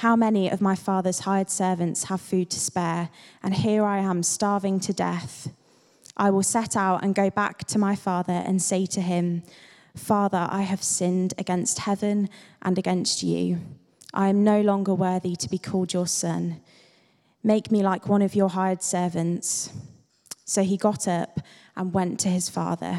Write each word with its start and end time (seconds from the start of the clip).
How 0.00 0.14
many 0.14 0.50
of 0.50 0.60
my 0.60 0.74
father's 0.74 1.20
hired 1.20 1.48
servants 1.48 2.04
have 2.04 2.20
food 2.20 2.50
to 2.50 2.60
spare, 2.60 3.08
and 3.42 3.54
here 3.54 3.82
I 3.82 4.00
am 4.00 4.22
starving 4.22 4.78
to 4.80 4.92
death? 4.92 5.48
I 6.18 6.28
will 6.28 6.42
set 6.42 6.76
out 6.76 7.02
and 7.02 7.14
go 7.14 7.30
back 7.30 7.64
to 7.68 7.78
my 7.78 7.96
father 7.96 8.34
and 8.34 8.60
say 8.60 8.84
to 8.84 9.00
him, 9.00 9.42
Father, 9.96 10.48
I 10.50 10.62
have 10.62 10.82
sinned 10.82 11.32
against 11.38 11.78
heaven 11.78 12.28
and 12.60 12.76
against 12.76 13.22
you. 13.22 13.60
I 14.12 14.28
am 14.28 14.44
no 14.44 14.60
longer 14.60 14.92
worthy 14.92 15.34
to 15.34 15.48
be 15.48 15.56
called 15.56 15.94
your 15.94 16.06
son. 16.06 16.60
Make 17.42 17.70
me 17.70 17.82
like 17.82 18.06
one 18.06 18.20
of 18.20 18.34
your 18.34 18.50
hired 18.50 18.82
servants. 18.82 19.70
So 20.44 20.62
he 20.62 20.76
got 20.76 21.08
up 21.08 21.40
and 21.74 21.94
went 21.94 22.20
to 22.20 22.28
his 22.28 22.50
father. 22.50 22.98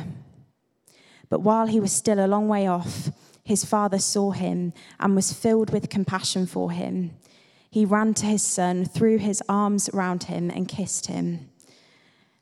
But 1.29 1.41
while 1.41 1.67
he 1.67 1.79
was 1.79 1.91
still 1.91 2.25
a 2.25 2.25
long 2.25 2.47
way 2.47 2.65
off, 2.65 3.11
his 3.47 3.65
father 3.65 3.97
saw 3.97 4.31
him 4.31 4.73
and 4.99 5.15
was 5.15 5.33
filled 5.33 5.71
with 5.71 5.89
compassion 5.89 6.45
for 6.45 6.71
him. 6.71 7.11
He 7.69 7.85
ran 7.85 8.13
to 8.15 8.25
his 8.25 8.43
son, 8.43 8.85
threw 8.85 9.17
his 9.17 9.41
arms 9.47 9.89
around 9.89 10.23
him, 10.23 10.49
and 10.49 10.67
kissed 10.67 11.07
him. 11.07 11.49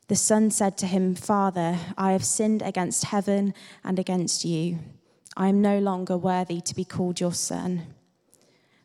The 0.08 0.16
son 0.16 0.50
said 0.50 0.76
to 0.78 0.86
him, 0.86 1.14
Father, 1.14 1.78
I 1.96 2.12
have 2.12 2.24
sinned 2.24 2.62
against 2.62 3.06
heaven 3.06 3.54
and 3.84 3.98
against 3.98 4.44
you. 4.44 4.78
I 5.36 5.48
am 5.48 5.62
no 5.62 5.78
longer 5.78 6.16
worthy 6.16 6.60
to 6.60 6.74
be 6.74 6.84
called 6.84 7.20
your 7.20 7.34
son. 7.34 7.86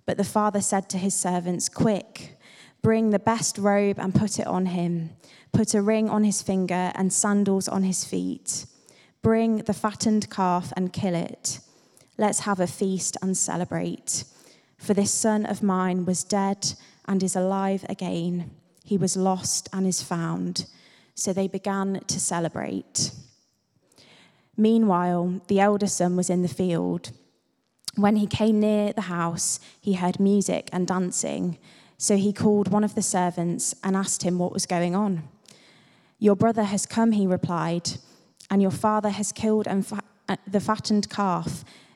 But 0.06 0.18
the 0.18 0.24
father 0.24 0.62
said 0.62 0.90
to 0.90 0.98
his 0.98 1.16
servants, 1.16 1.70
Quick, 1.70 2.38
bring 2.82 3.10
the 3.10 3.20
best 3.20 3.58
robe 3.58 4.00
and 4.00 4.16
put 4.16 4.40
it 4.40 4.48
on 4.48 4.68
him 4.68 5.12
Put 5.52 5.74
a 5.74 5.82
ring 5.82 6.10
on 6.10 6.24
his 6.24 6.42
finger 6.42 6.92
and 6.96 7.12
sandals 7.12 7.68
on 7.68 7.84
his 7.84 8.06
feet. 8.06 8.66
Bring 9.22 9.58
the 9.58 9.74
fattened 9.74 10.30
calf 10.30 10.72
and 10.78 10.94
kill 10.94 11.14
it. 11.14 11.60
Let's 12.22 12.42
have 12.42 12.60
a 12.60 12.68
feast 12.68 13.18
and 13.24 13.36
celebrate. 13.36 14.26
For 14.78 14.94
this 14.94 15.10
son 15.10 15.44
of 15.44 15.64
mine 15.64 16.06
was 16.06 16.24
dead 16.24 16.76
and 17.08 17.24
is 17.24 17.36
alive 17.36 17.84
again. 17.90 18.52
He 18.84 18.96
was 18.96 19.18
lost 19.18 19.68
and 19.74 19.88
is 19.88 20.04
found. 20.04 20.68
So 21.16 21.34
they 21.34 21.48
began 21.48 22.00
to 22.06 22.20
celebrate. 22.20 23.10
Meanwhile, 24.56 25.42
the 25.48 25.60
elder 25.60 25.88
son 25.88 26.16
was 26.16 26.30
in 26.30 26.44
the 26.44 26.48
field. 26.48 27.10
When 27.96 28.18
he 28.18 28.28
came 28.28 28.60
near 28.60 28.94
the 28.94 29.10
house, 29.10 29.60
he 29.82 29.94
heard 29.94 30.20
music 30.20 30.70
and 30.72 30.86
dancing. 30.86 31.58
So 31.98 32.18
he 32.18 32.34
called 32.34 32.68
one 32.68 32.84
of 32.84 32.94
the 32.94 33.02
servants 33.02 33.74
and 33.84 33.96
asked 33.96 34.22
him 34.22 34.38
what 34.38 34.54
was 34.54 34.68
going 34.68 34.94
on. 34.94 35.28
Your 36.20 36.36
brother 36.36 36.66
has 36.66 36.86
come, 36.86 37.14
he 37.14 37.26
replied, 37.26 37.90
and 38.52 38.62
your 38.62 38.70
father 38.70 39.10
has 39.10 39.32
killed 39.32 39.66
fa- 39.84 40.04
uh, 40.30 40.36
the 40.46 40.60
fattened 40.60 41.10
calf 41.10 41.66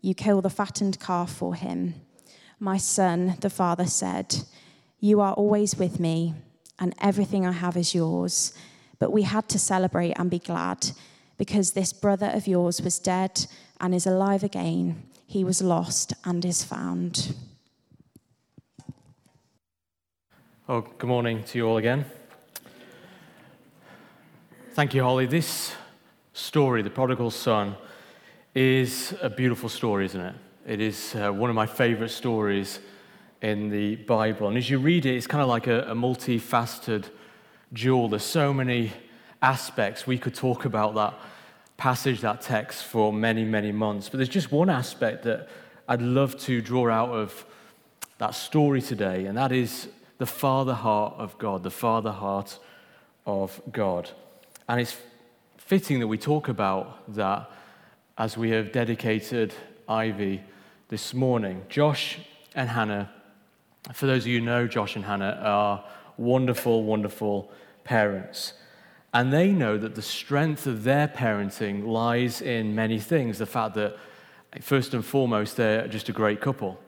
you 0.00 0.14
kill 0.14 0.40
the 0.40 0.50
fattened 0.50 0.98
calf 1.00 1.30
for 1.30 1.54
him. 1.54 1.94
My 2.58 2.76
son, 2.76 3.36
the 3.40 3.50
father 3.50 3.86
said, 3.86 4.36
You 4.98 5.20
are 5.20 5.32
always 5.34 5.76
with 5.76 6.00
me, 6.00 6.34
and 6.78 6.94
everything 7.00 7.46
I 7.46 7.52
have 7.52 7.76
is 7.76 7.94
yours. 7.94 8.52
But 8.98 9.12
we 9.12 9.22
had 9.22 9.48
to 9.48 9.58
celebrate 9.58 10.12
and 10.12 10.30
be 10.30 10.38
glad, 10.38 10.90
because 11.38 11.72
this 11.72 11.92
brother 11.92 12.30
of 12.34 12.46
yours 12.46 12.82
was 12.82 12.98
dead 12.98 13.46
and 13.80 13.94
is 13.94 14.06
alive 14.06 14.42
again. 14.44 15.02
He 15.26 15.44
was 15.44 15.62
lost 15.62 16.12
and 16.24 16.44
is 16.44 16.64
found. 16.64 17.34
Oh, 20.68 20.82
good 20.82 21.08
morning 21.08 21.42
to 21.44 21.58
you 21.58 21.66
all 21.66 21.78
again. 21.78 22.04
Thank 24.74 24.94
you, 24.94 25.02
Holly. 25.02 25.26
This 25.26 25.74
story, 26.32 26.82
The 26.82 26.90
Prodigal 26.90 27.30
Son, 27.30 27.74
is 28.54 29.14
a 29.22 29.30
beautiful 29.30 29.68
story, 29.68 30.06
isn't 30.06 30.20
it? 30.20 30.34
It 30.66 30.80
is 30.80 31.14
uh, 31.14 31.30
one 31.30 31.50
of 31.50 31.56
my 31.56 31.66
favorite 31.66 32.10
stories 32.10 32.80
in 33.42 33.70
the 33.70 33.96
Bible. 33.96 34.48
And 34.48 34.58
as 34.58 34.68
you 34.68 34.78
read 34.78 35.06
it, 35.06 35.14
it's 35.14 35.26
kind 35.26 35.42
of 35.42 35.48
like 35.48 35.68
a, 35.68 35.82
a 35.82 35.94
multifaceted 35.94 37.04
jewel. 37.72 38.08
There's 38.08 38.24
so 38.24 38.52
many 38.52 38.92
aspects. 39.40 40.06
We 40.06 40.18
could 40.18 40.34
talk 40.34 40.64
about 40.64 40.94
that 40.96 41.14
passage, 41.76 42.20
that 42.22 42.40
text, 42.40 42.84
for 42.84 43.12
many, 43.12 43.44
many 43.44 43.70
months. 43.70 44.08
But 44.08 44.18
there's 44.18 44.28
just 44.28 44.50
one 44.50 44.68
aspect 44.68 45.22
that 45.24 45.48
I'd 45.88 46.02
love 46.02 46.36
to 46.40 46.60
draw 46.60 46.90
out 46.90 47.10
of 47.10 47.44
that 48.18 48.34
story 48.34 48.82
today, 48.82 49.26
and 49.26 49.38
that 49.38 49.50
is 49.52 49.88
the 50.18 50.26
father 50.26 50.74
heart 50.74 51.14
of 51.16 51.38
God, 51.38 51.62
the 51.62 51.70
father 51.70 52.12
heart 52.12 52.58
of 53.26 53.62
God. 53.72 54.10
And 54.68 54.80
it's 54.80 54.96
fitting 55.56 56.00
that 56.00 56.08
we 56.08 56.18
talk 56.18 56.48
about 56.48 57.14
that 57.14 57.50
as 58.20 58.36
we 58.36 58.50
have 58.50 58.70
dedicated 58.70 59.54
Ivy 59.88 60.42
this 60.88 61.14
morning. 61.14 61.64
Josh 61.70 62.18
and 62.54 62.68
Hannah, 62.68 63.10
for 63.94 64.04
those 64.04 64.24
of 64.24 64.26
you 64.26 64.40
who 64.40 64.44
know 64.44 64.66
Josh 64.66 64.94
and 64.94 65.06
Hannah, 65.06 65.40
are 65.42 65.82
wonderful, 66.18 66.84
wonderful 66.84 67.50
parents. 67.82 68.52
And 69.14 69.32
they 69.32 69.52
know 69.52 69.78
that 69.78 69.94
the 69.94 70.02
strength 70.02 70.66
of 70.66 70.84
their 70.84 71.08
parenting 71.08 71.86
lies 71.86 72.42
in 72.42 72.74
many 72.74 72.98
things. 72.98 73.38
The 73.38 73.46
fact 73.46 73.74
that, 73.76 73.96
first 74.60 74.92
and 74.92 75.02
foremost, 75.02 75.56
they're 75.56 75.88
just 75.88 76.10
a 76.10 76.12
great 76.12 76.42
couple, 76.42 76.78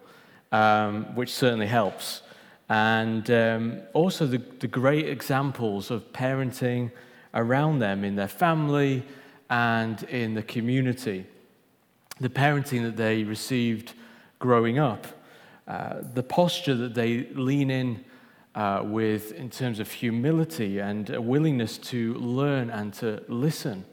um, 0.52 1.14
which 1.14 1.32
certainly 1.32 1.66
helps. 1.66 2.20
And 2.68 3.30
um, 3.30 3.80
also 3.94 4.26
the, 4.26 4.42
the 4.60 4.68
great 4.68 5.08
examples 5.08 5.90
of 5.90 6.12
parenting 6.12 6.90
around 7.32 7.78
them 7.78 8.04
in 8.04 8.16
their 8.16 8.28
family 8.28 9.02
and 9.52 10.04
in 10.04 10.32
the 10.32 10.42
community. 10.42 11.26
The 12.18 12.30
parenting 12.30 12.84
that 12.84 12.96
they 12.96 13.22
received 13.22 13.92
growing 14.38 14.78
up, 14.78 15.06
uh, 15.68 16.00
the 16.14 16.22
posture 16.22 16.74
that 16.74 16.94
they 16.94 17.26
lean 17.34 17.70
in 17.70 18.02
uh, 18.54 18.80
with 18.82 19.32
in 19.32 19.50
terms 19.50 19.78
of 19.78 19.90
humility 19.90 20.78
and 20.78 21.10
a 21.10 21.20
willingness 21.20 21.76
to 21.78 22.14
learn 22.14 22.70
and 22.70 22.94
to 22.94 23.22
listen 23.28 23.84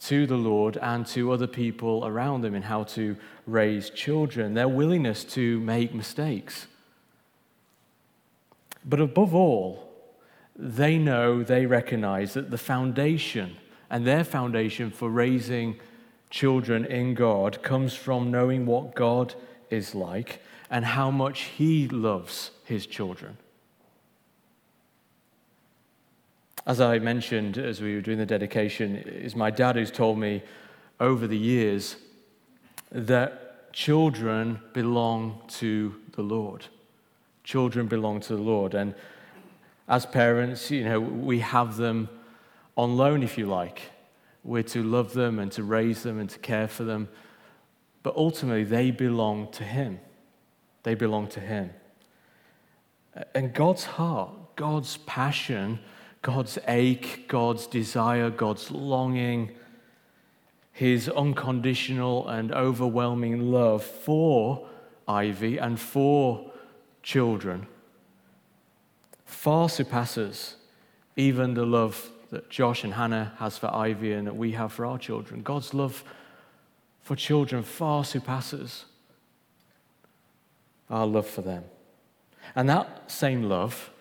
to 0.00 0.26
the 0.26 0.36
Lord 0.36 0.76
and 0.76 1.06
to 1.06 1.32
other 1.32 1.46
people 1.46 2.06
around 2.06 2.42
them 2.42 2.54
in 2.54 2.62
how 2.62 2.84
to 2.84 3.16
raise 3.46 3.88
children, 3.88 4.52
their 4.52 4.68
willingness 4.68 5.24
to 5.24 5.60
make 5.60 5.94
mistakes. 5.94 6.66
But 8.84 9.00
above 9.00 9.34
all, 9.34 9.90
they 10.54 10.98
know, 10.98 11.42
they 11.42 11.64
recognize 11.64 12.34
that 12.34 12.50
the 12.50 12.58
foundation 12.58 13.56
and 13.90 14.06
their 14.06 14.24
foundation 14.24 14.90
for 14.90 15.08
raising 15.08 15.78
children 16.30 16.84
in 16.84 17.14
God 17.14 17.62
comes 17.62 17.94
from 17.94 18.30
knowing 18.30 18.66
what 18.66 18.94
God 18.94 19.34
is 19.70 19.94
like 19.94 20.40
and 20.70 20.84
how 20.84 21.10
much 21.10 21.42
He 21.42 21.88
loves 21.88 22.50
His 22.64 22.86
children. 22.86 23.36
As 26.66 26.80
I 26.80 26.98
mentioned 26.98 27.58
as 27.58 27.80
we 27.80 27.94
were 27.94 28.00
doing 28.00 28.18
the 28.18 28.26
dedication, 28.26 28.96
is 28.96 29.36
my 29.36 29.50
dad 29.50 29.76
who's 29.76 29.90
told 29.90 30.18
me 30.18 30.42
over 30.98 31.26
the 31.26 31.38
years 31.38 31.96
that 32.90 33.72
children 33.72 34.60
belong 34.72 35.40
to 35.48 35.94
the 36.12 36.22
Lord. 36.22 36.66
Children 37.42 37.86
belong 37.86 38.20
to 38.20 38.36
the 38.36 38.42
Lord. 38.42 38.74
And 38.74 38.94
as 39.88 40.06
parents, 40.06 40.70
you 40.70 40.84
know, 40.84 41.00
we 41.00 41.40
have 41.40 41.76
them 41.76 42.08
on 42.76 42.96
loan, 42.96 43.22
if 43.22 43.38
you 43.38 43.46
like. 43.46 43.82
We're 44.42 44.62
to 44.64 44.82
love 44.82 45.14
them 45.14 45.38
and 45.38 45.50
to 45.52 45.62
raise 45.62 46.02
them 46.02 46.18
and 46.18 46.28
to 46.30 46.38
care 46.38 46.68
for 46.68 46.84
them. 46.84 47.08
But 48.02 48.16
ultimately, 48.16 48.64
they 48.64 48.90
belong 48.90 49.50
to 49.52 49.64
Him. 49.64 50.00
They 50.82 50.94
belong 50.94 51.28
to 51.28 51.40
Him. 51.40 51.70
And 53.34 53.54
God's 53.54 53.84
heart, 53.84 54.32
God's 54.56 54.98
passion, 54.98 55.78
God's 56.20 56.58
ache, 56.68 57.26
God's 57.28 57.66
desire, 57.66 58.28
God's 58.28 58.70
longing, 58.70 59.52
His 60.72 61.08
unconditional 61.08 62.28
and 62.28 62.52
overwhelming 62.52 63.50
love 63.50 63.82
for 63.82 64.68
Ivy 65.06 65.58
and 65.58 65.78
for 65.78 66.50
children 67.02 67.66
far 69.44 69.68
surpasses 69.68 70.56
even 71.16 71.52
the 71.52 71.66
love 71.66 72.10
that 72.34 72.50
Josh 72.50 72.82
and 72.82 72.94
Hannah 72.94 73.32
has 73.38 73.56
for 73.56 73.72
Ivy 73.72 74.12
and 74.12 74.26
that 74.26 74.34
we 74.34 74.52
have 74.52 74.72
for 74.72 74.84
our 74.84 74.98
children. 74.98 75.42
God's 75.42 75.72
love 75.72 76.02
for 77.00 77.14
children 77.14 77.62
far 77.62 78.04
surpasses 78.04 78.86
our 80.90 81.06
love 81.06 81.28
for 81.28 81.42
them. 81.42 81.62
And 82.56 82.68
that 82.68 83.08
same 83.08 83.44
love 83.44 83.92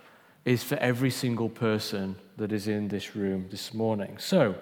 is 0.45 0.63
for 0.63 0.75
every 0.77 1.12
single 1.12 1.47
person 1.47 2.15
that 2.38 2.51
is 2.51 2.68
in 2.68 2.88
this 2.88 3.15
room 3.15 3.45
this 3.51 3.71
morning. 3.71 4.18
So, 4.18 4.56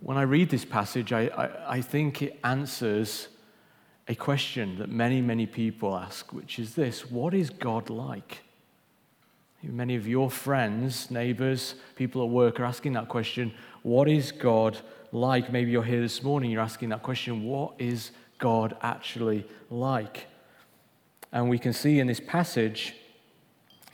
when 0.00 0.16
I 0.16 0.22
read 0.22 0.48
this 0.48 0.64
passage, 0.64 1.12
I, 1.12 1.26
I, 1.26 1.74
I 1.76 1.80
think 1.82 2.22
it 2.22 2.40
answers 2.42 3.28
a 4.08 4.14
question 4.14 4.78
that 4.78 4.88
many, 4.88 5.20
many 5.20 5.44
people 5.44 5.94
ask, 5.94 6.32
which 6.32 6.58
is 6.58 6.74
this 6.76 7.10
What 7.10 7.34
is 7.34 7.50
God 7.50 7.90
like? 7.90 8.38
Many 9.62 9.96
of 9.96 10.08
your 10.08 10.30
friends, 10.30 11.10
neighbors, 11.10 11.74
people 11.94 12.22
at 12.22 12.30
work 12.30 12.58
are 12.60 12.64
asking 12.64 12.94
that 12.94 13.08
question 13.08 13.52
What 13.82 14.08
is 14.08 14.32
God 14.32 14.78
like? 15.12 15.52
Maybe 15.52 15.70
you're 15.70 15.84
here 15.84 16.00
this 16.00 16.22
morning, 16.22 16.50
you're 16.50 16.62
asking 16.62 16.88
that 16.90 17.02
question 17.02 17.44
What 17.44 17.74
is 17.78 18.10
God 18.38 18.76
actually 18.80 19.46
like? 19.68 20.26
And 21.30 21.50
we 21.50 21.58
can 21.58 21.74
see 21.74 22.00
in 22.00 22.06
this 22.06 22.20
passage 22.20 22.94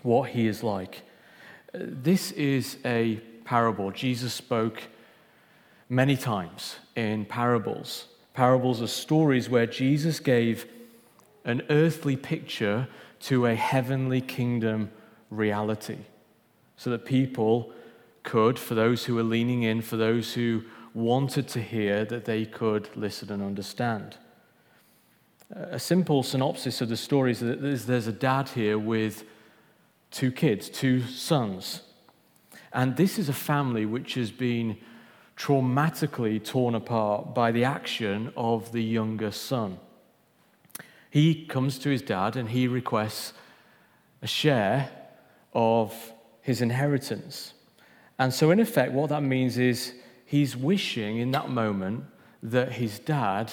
what 0.03 0.31
he 0.31 0.47
is 0.47 0.63
like. 0.63 1.03
This 1.75 2.31
is 2.33 2.79
a 2.85 3.17
parable. 3.45 3.91
Jesus 3.91 4.33
spoke 4.33 4.83
many 5.89 6.17
times 6.17 6.77
in 6.95 7.25
parables. 7.25 8.07
Parables 8.35 8.81
are 8.81 8.87
stories 8.87 9.51
where 9.51 9.67
Jesus 9.67 10.21
gave 10.21 10.67
an 11.45 11.63
earthly 11.71 12.17
picture 12.17 12.87
to 13.21 13.47
a 13.47 13.55
heavenly 13.55 14.21
kingdom 14.21 14.91
reality 15.31 15.99
so 16.76 16.90
that 16.90 17.05
people 17.05 17.73
could, 18.23 18.58
for 18.58 18.75
those 18.75 19.05
who 19.05 19.14
were 19.14 19.23
leaning 19.23 19.62
in, 19.62 19.81
for 19.81 19.96
those 19.96 20.34
who 20.34 20.62
wanted 20.94 21.49
to 21.49 21.62
hear, 21.62 22.05
that 22.05 22.25
they 22.25 22.44
could 22.44 22.88
listen 22.96 23.31
and 23.31 23.43
understand. 23.43 24.17
A 25.55 25.78
simple 25.78 26.23
synopsis 26.23 26.81
of 26.81 26.88
the 26.88 26.96
story 26.96 27.31
is 27.31 27.40
that 27.40 27.61
there's 27.61 28.06
a 28.06 28.12
dad 28.12 28.49
here 28.50 28.78
with 28.78 29.25
two 30.11 30.32
kids, 30.32 30.69
two 30.69 31.02
sons. 31.02 31.82
And 32.72 32.96
this 32.96 33.19
is 33.19 33.29
a 33.29 33.34
family 33.34 33.87
which 33.87 34.14
has 34.14 34.31
been 34.31 34.76
traumatically 35.37 36.43
torn 36.43 36.75
apart 36.75 37.34
by 37.34 37.52
the 37.52 37.64
action 37.64 38.32
of 38.37 38.72
the 38.72 38.82
younger 38.82 39.31
son. 39.31 39.79
He 41.11 41.46
comes 41.46 41.79
to 41.81 41.90
his 41.90 42.02
dad 42.02 42.37
and 42.37 42.49
he 42.49 42.67
requests 42.67 43.32
a 44.20 44.26
share 44.26 44.90
of 45.56 46.12
his 46.43 46.61
inheritance. 46.61 47.55
And 48.19 48.32
so, 48.32 48.50
in 48.50 48.61
effect, 48.61 48.93
what 48.93 49.08
that 49.08 49.23
means 49.23 49.56
is 49.56 49.94
he's 50.26 50.55
wishing 50.56 51.17
in 51.19 51.31
that 51.32 51.49
moment 51.49 52.05
that 52.43 52.73
his 52.73 52.99
dad 52.99 53.50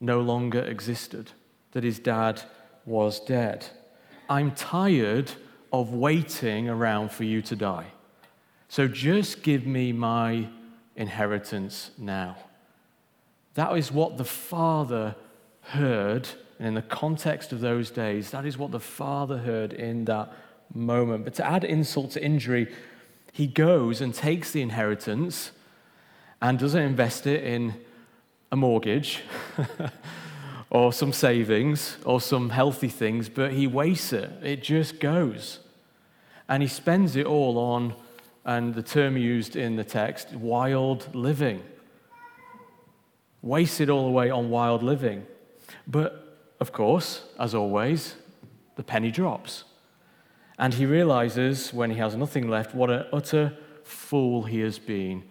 no 0.00 0.20
longer 0.20 0.60
existed, 0.60 1.30
that 1.72 1.84
his 1.84 1.98
dad 2.00 2.42
was 2.84 3.20
dead. 3.20 3.64
I'm 4.28 4.50
tired 4.50 5.30
of 5.72 5.94
waiting 5.94 6.68
around 6.68 7.12
for 7.12 7.24
you 7.24 7.42
to 7.42 7.54
die. 7.54 7.86
So 8.68 8.88
just 8.88 9.42
give 9.42 9.66
me 9.66 9.92
my 9.92 10.48
inheritance 10.96 11.92
now. 11.96 12.36
That 13.54 13.76
is 13.76 13.92
what 13.92 14.16
the 14.16 14.24
father 14.24 15.14
heard. 15.62 16.28
And 16.58 16.68
in 16.68 16.74
the 16.74 16.82
context 16.82 17.52
of 17.52 17.60
those 17.60 17.90
days, 17.90 18.30
that 18.30 18.44
is 18.44 18.58
what 18.58 18.70
the 18.70 18.80
father 18.80 19.38
heard 19.38 19.72
in 19.72 20.04
that 20.06 20.32
moment. 20.74 21.24
But 21.24 21.34
to 21.34 21.46
add 21.46 21.64
insult 21.64 22.12
to 22.12 22.24
injury, 22.24 22.72
he 23.32 23.46
goes 23.46 24.00
and 24.00 24.14
takes 24.14 24.50
the 24.52 24.62
inheritance 24.62 25.52
and 26.42 26.58
doesn't 26.58 26.82
invest 26.82 27.26
it 27.26 27.44
in 27.44 27.74
a 28.50 28.56
mortgage 28.56 29.22
or 30.70 30.92
some 30.92 31.12
savings 31.12 31.96
or 32.04 32.20
some 32.20 32.50
healthy 32.50 32.88
things, 32.88 33.28
but 33.28 33.52
he 33.52 33.66
wastes 33.66 34.12
it. 34.12 34.30
It 34.42 34.62
just 34.62 35.00
goes. 35.00 35.60
And 36.48 36.62
he 36.62 36.68
spends 36.68 37.16
it 37.16 37.26
all 37.26 37.58
on, 37.58 37.94
and 38.44 38.74
the 38.74 38.82
term 38.82 39.16
used 39.16 39.54
in 39.54 39.76
the 39.76 39.84
text, 39.84 40.32
wild 40.32 41.14
living. 41.14 41.62
Wastes 43.42 43.80
it 43.80 43.88
all 43.88 44.06
away 44.06 44.30
on 44.30 44.50
wild 44.50 44.82
living. 44.82 45.26
But 45.86 46.54
of 46.58 46.72
course, 46.72 47.22
as 47.38 47.54
always, 47.54 48.16
the 48.76 48.82
penny 48.82 49.10
drops. 49.10 49.64
And 50.60 50.74
he 50.74 50.84
realizes 50.84 51.72
when 51.72 51.90
he 51.90 51.96
has 51.96 52.14
nothing 52.14 52.46
left 52.46 52.74
what 52.74 52.90
an 52.90 53.06
utter 53.14 53.56
fool 53.82 54.42
he 54.42 54.60
has 54.60 54.78
been. 54.78 55.24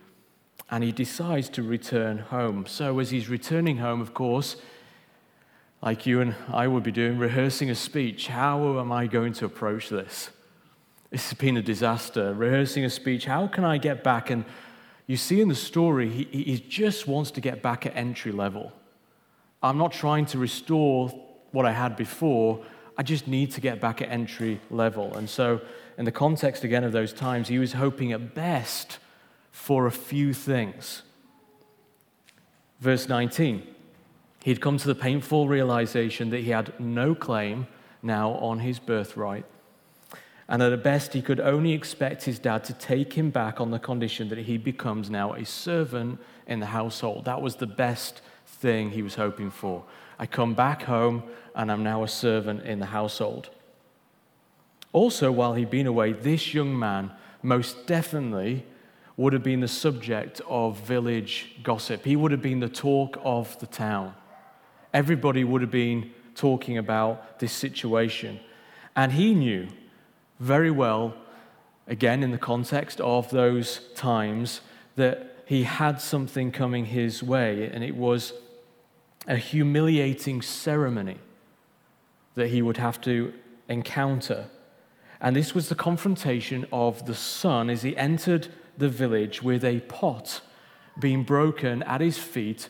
And 0.72 0.84
he 0.84 0.92
decides 0.92 1.50
to 1.50 1.62
return 1.62 2.18
home. 2.18 2.66
So, 2.66 2.98
as 2.98 3.12
he's 3.12 3.30
returning 3.30 3.78
home, 3.78 4.02
of 4.02 4.16
course, 4.16 4.56
like 5.84 6.08
you 6.08 6.20
and 6.22 6.34
I 6.52 6.68
would 6.68 6.82
be 6.82 6.92
doing, 6.92 7.20
rehearsing 7.20 7.70
a 7.70 7.76
speech. 7.76 8.28
How 8.28 8.80
am 8.80 8.92
I 8.92 9.06
going 9.06 9.34
to 9.34 9.46
approach 9.46 9.90
this? 9.90 10.32
This 11.12 11.30
has 11.30 11.38
been 11.38 11.58
a 11.58 11.62
disaster. 11.62 12.34
Rehearsing 12.34 12.84
a 12.84 12.90
speech. 12.90 13.26
How 13.26 13.46
can 13.46 13.64
I 13.64 13.78
get 13.78 14.04
back? 14.04 14.32
And 14.32 14.46
you 15.06 15.16
see 15.16 15.42
in 15.42 15.48
the 15.48 15.56
story, 15.56 16.10
he, 16.10 16.24
he 16.24 16.60
just 16.68 17.08
wants 17.08 17.30
to 17.32 17.42
get 17.42 17.62
back 17.62 17.86
at 17.86 17.96
entry 17.96 18.32
level. 18.32 18.72
I'm 19.62 19.78
not 19.78 19.92
trying 19.92 20.26
to 20.28 20.40
restore 20.40 21.10
what 21.52 21.68
I 21.68 21.72
had 21.72 21.96
before. 21.96 22.66
I 23.00 23.02
just 23.02 23.30
need 23.30 23.52
to 23.54 23.62
get 23.62 23.80
back 23.80 24.02
at 24.02 24.10
entry 24.10 24.60
level. 24.70 25.16
And 25.16 25.30
so, 25.30 25.62
in 25.98 26.04
the 26.04 26.12
context 26.12 26.66
again 26.66 26.84
of 26.84 26.92
those 26.92 27.14
times, 27.14 27.48
he 27.48 27.58
was 27.58 27.72
hoping 27.72 28.12
at 28.12 28.36
best 28.36 29.00
for 29.54 29.88
a 29.88 29.92
few 29.92 30.34
things. 30.34 31.04
Verse 32.82 33.08
19 33.08 33.66
He'd 34.44 34.60
come 34.60 34.78
to 34.78 34.88
the 34.88 34.96
painful 34.96 35.48
realization 35.48 36.30
that 36.32 36.42
he 36.42 36.50
had 36.50 36.78
no 36.78 37.16
claim 37.16 37.68
now 38.04 38.32
on 38.32 38.60
his 38.60 38.80
birthright, 38.80 39.46
and 40.50 40.62
that 40.62 40.74
at 40.74 40.84
best 40.84 41.14
he 41.14 41.22
could 41.22 41.40
only 41.40 41.72
expect 41.72 42.26
his 42.26 42.38
dad 42.38 42.66
to 42.66 42.74
take 42.74 43.14
him 43.14 43.30
back 43.30 43.62
on 43.62 43.72
the 43.72 43.80
condition 43.80 44.28
that 44.28 44.40
he 44.40 44.58
becomes 44.58 45.10
now 45.10 45.32
a 45.34 45.46
servant 45.46 46.20
in 46.48 46.60
the 46.60 46.66
household. 46.66 47.24
That 47.24 47.42
was 47.42 47.56
the 47.56 47.68
best 47.68 48.22
thing 48.60 48.92
he 48.92 49.02
was 49.02 49.16
hoping 49.16 49.50
for. 49.50 49.84
I 50.18 50.26
come 50.26 50.54
back 50.54 50.84
home 50.84 51.24
and 51.56 51.72
I'm 51.72 51.84
now 51.84 52.04
a 52.04 52.08
servant 52.08 52.64
in 52.64 52.80
the 52.80 52.86
household. 52.86 53.50
Also, 54.92 55.32
while 55.32 55.54
he'd 55.54 55.70
been 55.70 55.88
away, 55.88 56.14
this 56.14 56.54
young 56.54 56.78
man 56.78 57.12
most 57.42 57.88
definitely 57.88 58.66
would 59.18 59.34
have 59.34 59.44
been 59.44 59.60
the 59.60 59.68
subject 59.68 60.42
of 60.48 60.80
village 60.80 61.56
gossip. 61.64 62.06
He 62.06 62.16
would 62.16 62.32
have 62.32 62.42
been 62.42 62.60
the 62.60 62.70
talk 62.70 63.18
of 63.24 63.58
the 63.60 63.68
town. 63.68 64.14
Everybody 64.94 65.44
would 65.44 65.62
have 65.62 65.72
been 65.72 66.12
talking 66.36 66.78
about 66.78 67.40
this 67.40 67.52
situation. 67.52 68.40
And 68.96 69.12
he 69.12 69.34
knew 69.34 69.68
very 70.40 70.72
well, 70.72 71.14
again 71.88 72.24
in 72.24 72.32
the 72.32 72.38
context 72.38 73.00
of 73.02 73.30
those 73.30 73.82
times, 73.96 74.62
that 74.96 75.44
he 75.46 75.64
had 75.64 76.00
something 76.00 76.52
coming 76.52 76.86
his 76.86 77.22
way, 77.22 77.70
and 77.74 77.84
it 77.84 77.96
was 77.96 78.34
a 79.30 79.38
humiliating 79.38 80.42
ceremony 80.42 81.20
that 82.36 82.48
he 82.48 82.62
would 82.62 82.78
have 82.78 83.00
to 83.00 83.32
encounter. 83.70 84.48
And 85.22 85.36
this 85.36 85.54
was 85.54 85.70
the 85.70 85.76
confrontation 85.76 86.66
of 86.74 87.06
the 87.06 87.16
son 87.16 87.70
as 87.70 87.84
he 87.84 87.96
entered 87.96 88.48
the 88.78 88.90
village 88.90 89.44
with 89.44 89.64
a 89.64 89.82
pot 89.82 90.42
being 91.00 91.24
broken 91.24 91.84
at 91.84 92.02
his 92.02 92.18
feet 92.18 92.70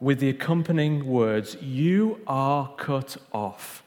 with 0.00 0.20
the 0.20 0.28
accompanying 0.28 1.06
words, 1.06 1.56
You 1.62 2.20
are 2.26 2.74
cut 2.76 3.16
off. 3.32 3.82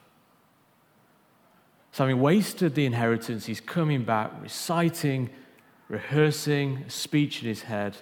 So, 1.91 2.03
having 2.03 2.19
wasted 2.21 2.75
the 2.75 2.85
inheritance, 2.85 3.45
he's 3.45 3.61
coming 3.61 4.03
back, 4.03 4.31
reciting, 4.41 5.29
rehearsing 5.89 6.85
a 6.87 6.89
speech 6.89 7.41
in 7.41 7.47
his 7.47 7.63
head. 7.63 7.97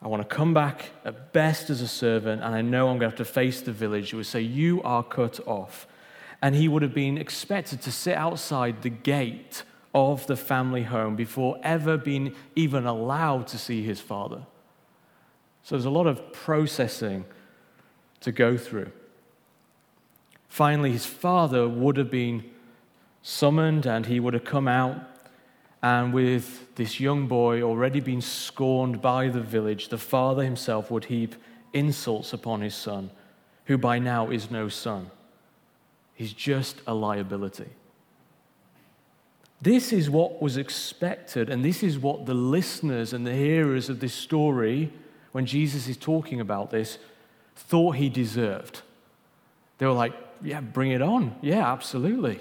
I 0.00 0.06
want 0.06 0.28
to 0.28 0.34
come 0.34 0.54
back 0.54 0.90
at 1.04 1.32
best 1.32 1.70
as 1.70 1.80
a 1.80 1.88
servant, 1.88 2.42
and 2.42 2.54
I 2.54 2.62
know 2.62 2.88
I'm 2.88 2.98
going 2.98 3.10
to 3.10 3.16
have 3.16 3.26
to 3.26 3.32
face 3.32 3.60
the 3.60 3.72
village. 3.72 4.10
who 4.10 4.18
would 4.18 4.26
say, 4.26 4.40
You 4.40 4.82
are 4.82 5.02
cut 5.02 5.40
off. 5.46 5.86
And 6.40 6.54
he 6.54 6.68
would 6.68 6.82
have 6.82 6.94
been 6.94 7.18
expected 7.18 7.82
to 7.82 7.90
sit 7.90 8.16
outside 8.16 8.82
the 8.82 8.90
gate 8.90 9.64
of 9.92 10.26
the 10.28 10.36
family 10.36 10.84
home 10.84 11.16
before 11.16 11.58
ever 11.64 11.96
being 11.96 12.34
even 12.54 12.86
allowed 12.86 13.48
to 13.48 13.58
see 13.58 13.82
his 13.82 14.00
father. 14.00 14.42
So 15.64 15.74
there's 15.74 15.84
a 15.84 15.90
lot 15.90 16.06
of 16.06 16.32
processing 16.32 17.24
to 18.20 18.30
go 18.30 18.56
through. 18.56 18.92
Finally, 20.48 20.92
his 20.92 21.06
father 21.06 21.68
would 21.68 21.96
have 21.96 22.10
been 22.10 22.44
summoned 23.22 23.84
and 23.84 24.06
he 24.06 24.20
would 24.20 24.34
have 24.34 24.44
come 24.44 24.68
out. 24.68 24.96
And 25.82 26.12
with 26.12 26.74
this 26.74 26.98
young 26.98 27.26
boy 27.28 27.62
already 27.62 28.00
being 28.00 28.20
scorned 28.20 29.00
by 29.00 29.28
the 29.28 29.40
village, 29.40 29.88
the 29.88 29.98
father 29.98 30.42
himself 30.42 30.90
would 30.90 31.04
heap 31.04 31.36
insults 31.72 32.32
upon 32.32 32.62
his 32.62 32.74
son, 32.74 33.10
who 33.66 33.78
by 33.78 33.98
now 33.98 34.30
is 34.30 34.50
no 34.50 34.68
son. 34.68 35.10
He's 36.14 36.32
just 36.32 36.80
a 36.86 36.94
liability. 36.94 37.68
This 39.60 39.92
is 39.92 40.08
what 40.08 40.40
was 40.40 40.56
expected, 40.56 41.48
and 41.50 41.64
this 41.64 41.82
is 41.82 41.98
what 41.98 42.26
the 42.26 42.34
listeners 42.34 43.12
and 43.12 43.26
the 43.26 43.34
hearers 43.34 43.88
of 43.88 44.00
this 44.00 44.14
story, 44.14 44.92
when 45.32 45.46
Jesus 45.46 45.88
is 45.88 45.96
talking 45.96 46.40
about 46.40 46.70
this, 46.70 46.98
thought 47.54 47.96
he 47.96 48.08
deserved. 48.08 48.82
They 49.78 49.86
were 49.86 49.92
like, 49.92 50.12
Yeah, 50.42 50.60
bring 50.60 50.92
it 50.92 51.02
on. 51.02 51.36
Yeah, 51.40 51.72
absolutely. 51.72 52.40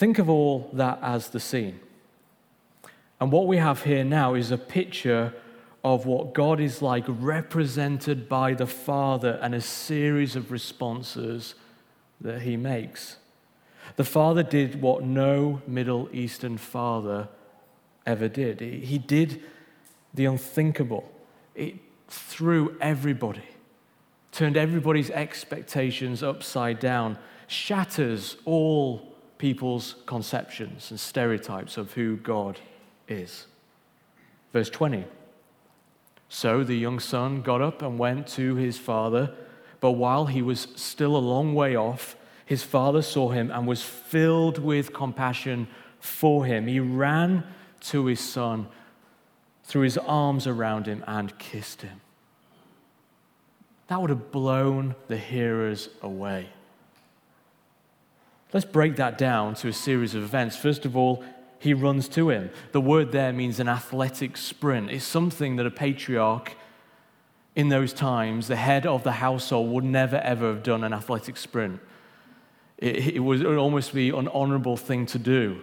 Think 0.00 0.18
of 0.18 0.30
all 0.30 0.70
that 0.72 0.98
as 1.02 1.28
the 1.28 1.38
scene. 1.38 1.78
And 3.20 3.30
what 3.30 3.46
we 3.46 3.58
have 3.58 3.82
here 3.82 4.02
now 4.02 4.32
is 4.32 4.50
a 4.50 4.56
picture 4.56 5.34
of 5.84 6.06
what 6.06 6.32
God 6.32 6.58
is 6.58 6.80
like 6.80 7.04
represented 7.06 8.26
by 8.26 8.54
the 8.54 8.66
Father 8.66 9.38
and 9.42 9.54
a 9.54 9.60
series 9.60 10.36
of 10.36 10.50
responses 10.50 11.54
that 12.18 12.40
he 12.40 12.56
makes. 12.56 13.16
The 13.96 14.04
Father 14.04 14.42
did 14.42 14.80
what 14.80 15.02
no 15.04 15.60
Middle 15.66 16.08
Eastern 16.14 16.56
father 16.56 17.28
ever 18.06 18.26
did. 18.26 18.60
He 18.60 18.96
did 18.96 19.42
the 20.14 20.24
unthinkable. 20.24 21.12
It 21.54 21.74
threw 22.08 22.74
everybody, 22.80 23.44
turned 24.32 24.56
everybody's 24.56 25.10
expectations 25.10 26.22
upside 26.22 26.80
down, 26.80 27.18
shatters 27.48 28.38
all 28.46 29.09
people's 29.40 29.94
conceptions 30.04 30.90
and 30.90 31.00
stereotypes 31.00 31.78
of 31.78 31.94
who 31.94 32.14
God 32.18 32.60
is. 33.08 33.46
Verse 34.52 34.68
20. 34.68 35.06
So 36.28 36.62
the 36.62 36.76
young 36.76 37.00
son 37.00 37.40
got 37.40 37.62
up 37.62 37.80
and 37.80 37.98
went 37.98 38.26
to 38.28 38.56
his 38.56 38.76
father, 38.76 39.34
but 39.80 39.92
while 39.92 40.26
he 40.26 40.42
was 40.42 40.68
still 40.76 41.16
a 41.16 41.18
long 41.18 41.54
way 41.54 41.74
off, 41.74 42.16
his 42.44 42.62
father 42.62 43.00
saw 43.00 43.30
him 43.30 43.50
and 43.50 43.66
was 43.66 43.82
filled 43.82 44.58
with 44.58 44.92
compassion 44.92 45.68
for 46.00 46.44
him. 46.44 46.66
He 46.66 46.78
ran 46.78 47.42
to 47.92 48.04
his 48.04 48.20
son, 48.20 48.68
threw 49.64 49.82
his 49.82 49.96
arms 49.96 50.46
around 50.46 50.84
him, 50.84 51.02
and 51.06 51.36
kissed 51.38 51.80
him. 51.80 52.02
That 53.86 54.02
would 54.02 54.10
have 54.10 54.30
blown 54.30 54.96
the 55.08 55.16
hearers 55.16 55.88
away. 56.02 56.50
Let's 58.52 58.66
break 58.66 58.96
that 58.96 59.16
down 59.16 59.54
to 59.56 59.68
a 59.68 59.72
series 59.72 60.14
of 60.14 60.22
events. 60.24 60.56
First 60.56 60.84
of 60.84 60.96
all, 60.96 61.24
he 61.60 61.72
runs 61.72 62.08
to 62.08 62.30
him. 62.30 62.50
The 62.72 62.80
word 62.80 63.12
there 63.12 63.32
means 63.32 63.60
an 63.60 63.68
athletic 63.68 64.36
sprint. 64.36 64.90
It's 64.90 65.04
something 65.04 65.56
that 65.56 65.66
a 65.66 65.70
patriarch 65.70 66.56
in 67.54 67.68
those 67.68 67.92
times, 67.92 68.48
the 68.48 68.56
head 68.56 68.86
of 68.86 69.04
the 69.04 69.12
household, 69.12 69.70
would 69.70 69.84
never 69.84 70.16
ever 70.16 70.48
have 70.48 70.62
done 70.62 70.82
an 70.82 70.92
athletic 70.92 71.36
sprint. 71.36 71.80
It, 72.78 73.16
it, 73.16 73.18
would 73.20 73.44
almost 73.44 73.92
be 73.92 74.08
an 74.08 74.28
honorable 74.28 74.76
thing 74.76 75.06
to 75.06 75.18
do. 75.18 75.62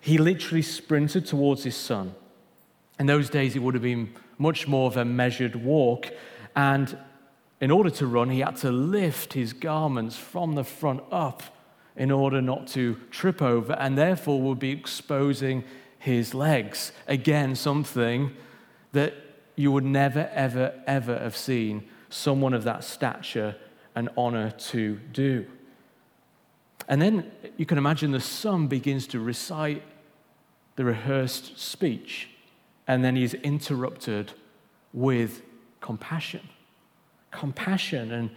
He 0.00 0.18
literally 0.18 0.62
sprinted 0.62 1.26
towards 1.26 1.64
his 1.64 1.74
son. 1.74 2.14
In 2.98 3.06
those 3.06 3.30
days, 3.30 3.56
it 3.56 3.60
would 3.60 3.74
have 3.74 3.82
been 3.82 4.12
much 4.38 4.68
more 4.68 4.88
of 4.88 4.96
a 4.96 5.04
measured 5.04 5.56
walk. 5.56 6.10
And 6.54 6.96
in 7.60 7.70
order 7.70 7.90
to 7.90 8.06
run, 8.06 8.28
he 8.30 8.40
had 8.40 8.56
to 8.56 8.70
lift 8.70 9.32
his 9.32 9.52
garments 9.52 10.16
from 10.16 10.54
the 10.54 10.64
front 10.64 11.02
up 11.10 11.42
in 11.96 12.10
order 12.10 12.42
not 12.42 12.66
to 12.68 12.96
trip 13.10 13.40
over, 13.40 13.72
and 13.74 13.96
therefore 13.96 14.40
would 14.42 14.58
be 14.58 14.70
exposing 14.70 15.64
his 15.98 16.34
legs. 16.34 16.92
Again, 17.06 17.54
something 17.54 18.32
that 18.92 19.14
you 19.56 19.72
would 19.72 19.84
never, 19.84 20.30
ever, 20.32 20.74
ever 20.86 21.18
have 21.18 21.36
seen 21.36 21.88
someone 22.10 22.54
of 22.54 22.64
that 22.64 22.84
stature 22.84 23.56
and 23.94 24.08
honor 24.16 24.50
to 24.50 24.96
do. 25.12 25.46
And 26.88 27.02
then 27.02 27.32
you 27.56 27.66
can 27.66 27.78
imagine 27.78 28.12
the 28.12 28.20
son 28.20 28.68
begins 28.68 29.06
to 29.08 29.18
recite 29.18 29.82
the 30.76 30.84
rehearsed 30.84 31.58
speech, 31.58 32.28
and 32.86 33.02
then 33.02 33.16
he's 33.16 33.34
interrupted 33.34 34.32
with 34.92 35.42
compassion. 35.80 36.48
Compassion 37.30 38.12
and 38.12 38.30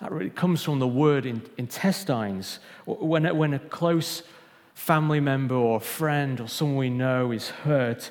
that 0.00 0.12
really 0.12 0.30
comes 0.30 0.62
from 0.62 0.78
the 0.78 0.88
word 0.88 1.26
in, 1.26 1.42
intestines. 1.56 2.58
When, 2.84 3.36
when 3.36 3.54
a 3.54 3.58
close 3.58 4.22
family 4.74 5.20
member 5.20 5.54
or 5.54 5.80
friend 5.80 6.40
or 6.40 6.48
someone 6.48 6.76
we 6.76 6.90
know 6.90 7.30
is 7.30 7.48
hurt, 7.48 8.10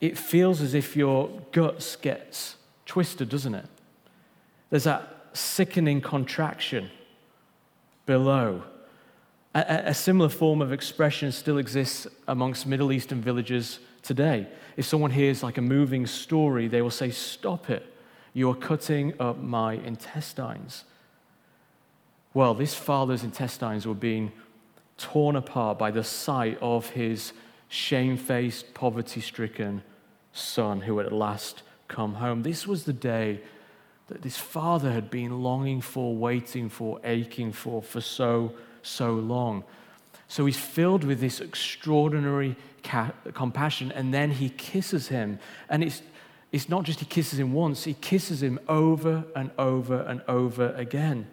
it 0.00 0.18
feels 0.18 0.60
as 0.60 0.74
if 0.74 0.96
your 0.96 1.30
guts 1.52 1.96
gets 1.96 2.56
twisted, 2.86 3.28
doesn't 3.28 3.54
it? 3.54 3.66
There's 4.70 4.84
that 4.84 5.28
sickening 5.32 6.00
contraction 6.00 6.90
below. 8.06 8.64
A, 9.54 9.82
a, 9.86 9.94
similar 9.94 10.30
form 10.30 10.62
of 10.62 10.72
expression 10.72 11.30
still 11.30 11.58
exists 11.58 12.06
amongst 12.26 12.66
Middle 12.66 12.90
Eastern 12.90 13.20
villages 13.20 13.80
today. 14.02 14.48
If 14.76 14.86
someone 14.86 15.10
hears 15.10 15.42
like 15.42 15.58
a 15.58 15.62
moving 15.62 16.06
story, 16.06 16.68
they 16.68 16.80
will 16.80 16.90
say, 16.90 17.10
Stop 17.10 17.68
it. 17.68 17.94
You 18.32 18.50
are 18.50 18.54
cutting 18.54 19.12
up 19.20 19.38
my 19.38 19.74
intestines. 19.74 20.84
Well, 22.34 22.54
this 22.54 22.74
father's 22.74 23.24
intestines 23.24 23.86
were 23.86 23.94
being 23.94 24.32
torn 24.96 25.36
apart 25.36 25.78
by 25.78 25.90
the 25.90 26.04
sight 26.04 26.58
of 26.62 26.88
his 26.90 27.34
shamefaced, 27.68 28.72
poverty 28.72 29.20
stricken 29.20 29.82
son 30.32 30.80
who 30.80 30.96
had 30.96 31.06
at 31.06 31.12
last 31.12 31.62
come 31.88 32.14
home. 32.14 32.42
This 32.42 32.66
was 32.66 32.84
the 32.84 32.92
day 32.94 33.42
that 34.06 34.22
this 34.22 34.38
father 34.38 34.92
had 34.92 35.10
been 35.10 35.42
longing 35.42 35.82
for, 35.82 36.16
waiting 36.16 36.70
for, 36.70 37.00
aching 37.04 37.52
for 37.52 37.82
for 37.82 38.00
so, 38.00 38.54
so 38.82 39.12
long. 39.12 39.64
So 40.28 40.46
he's 40.46 40.58
filled 40.58 41.04
with 41.04 41.20
this 41.20 41.40
extraordinary 41.40 42.56
ca- 42.82 43.12
compassion, 43.34 43.92
and 43.92 44.12
then 44.14 44.30
he 44.30 44.48
kisses 44.48 45.08
him. 45.08 45.38
And 45.68 45.84
it's, 45.84 46.00
it's 46.50 46.70
not 46.70 46.84
just 46.84 47.00
he 47.00 47.06
kisses 47.06 47.38
him 47.38 47.52
once, 47.52 47.84
he 47.84 47.92
kisses 47.92 48.42
him 48.42 48.58
over 48.68 49.24
and 49.36 49.50
over 49.58 50.00
and 50.00 50.22
over 50.28 50.72
again 50.74 51.26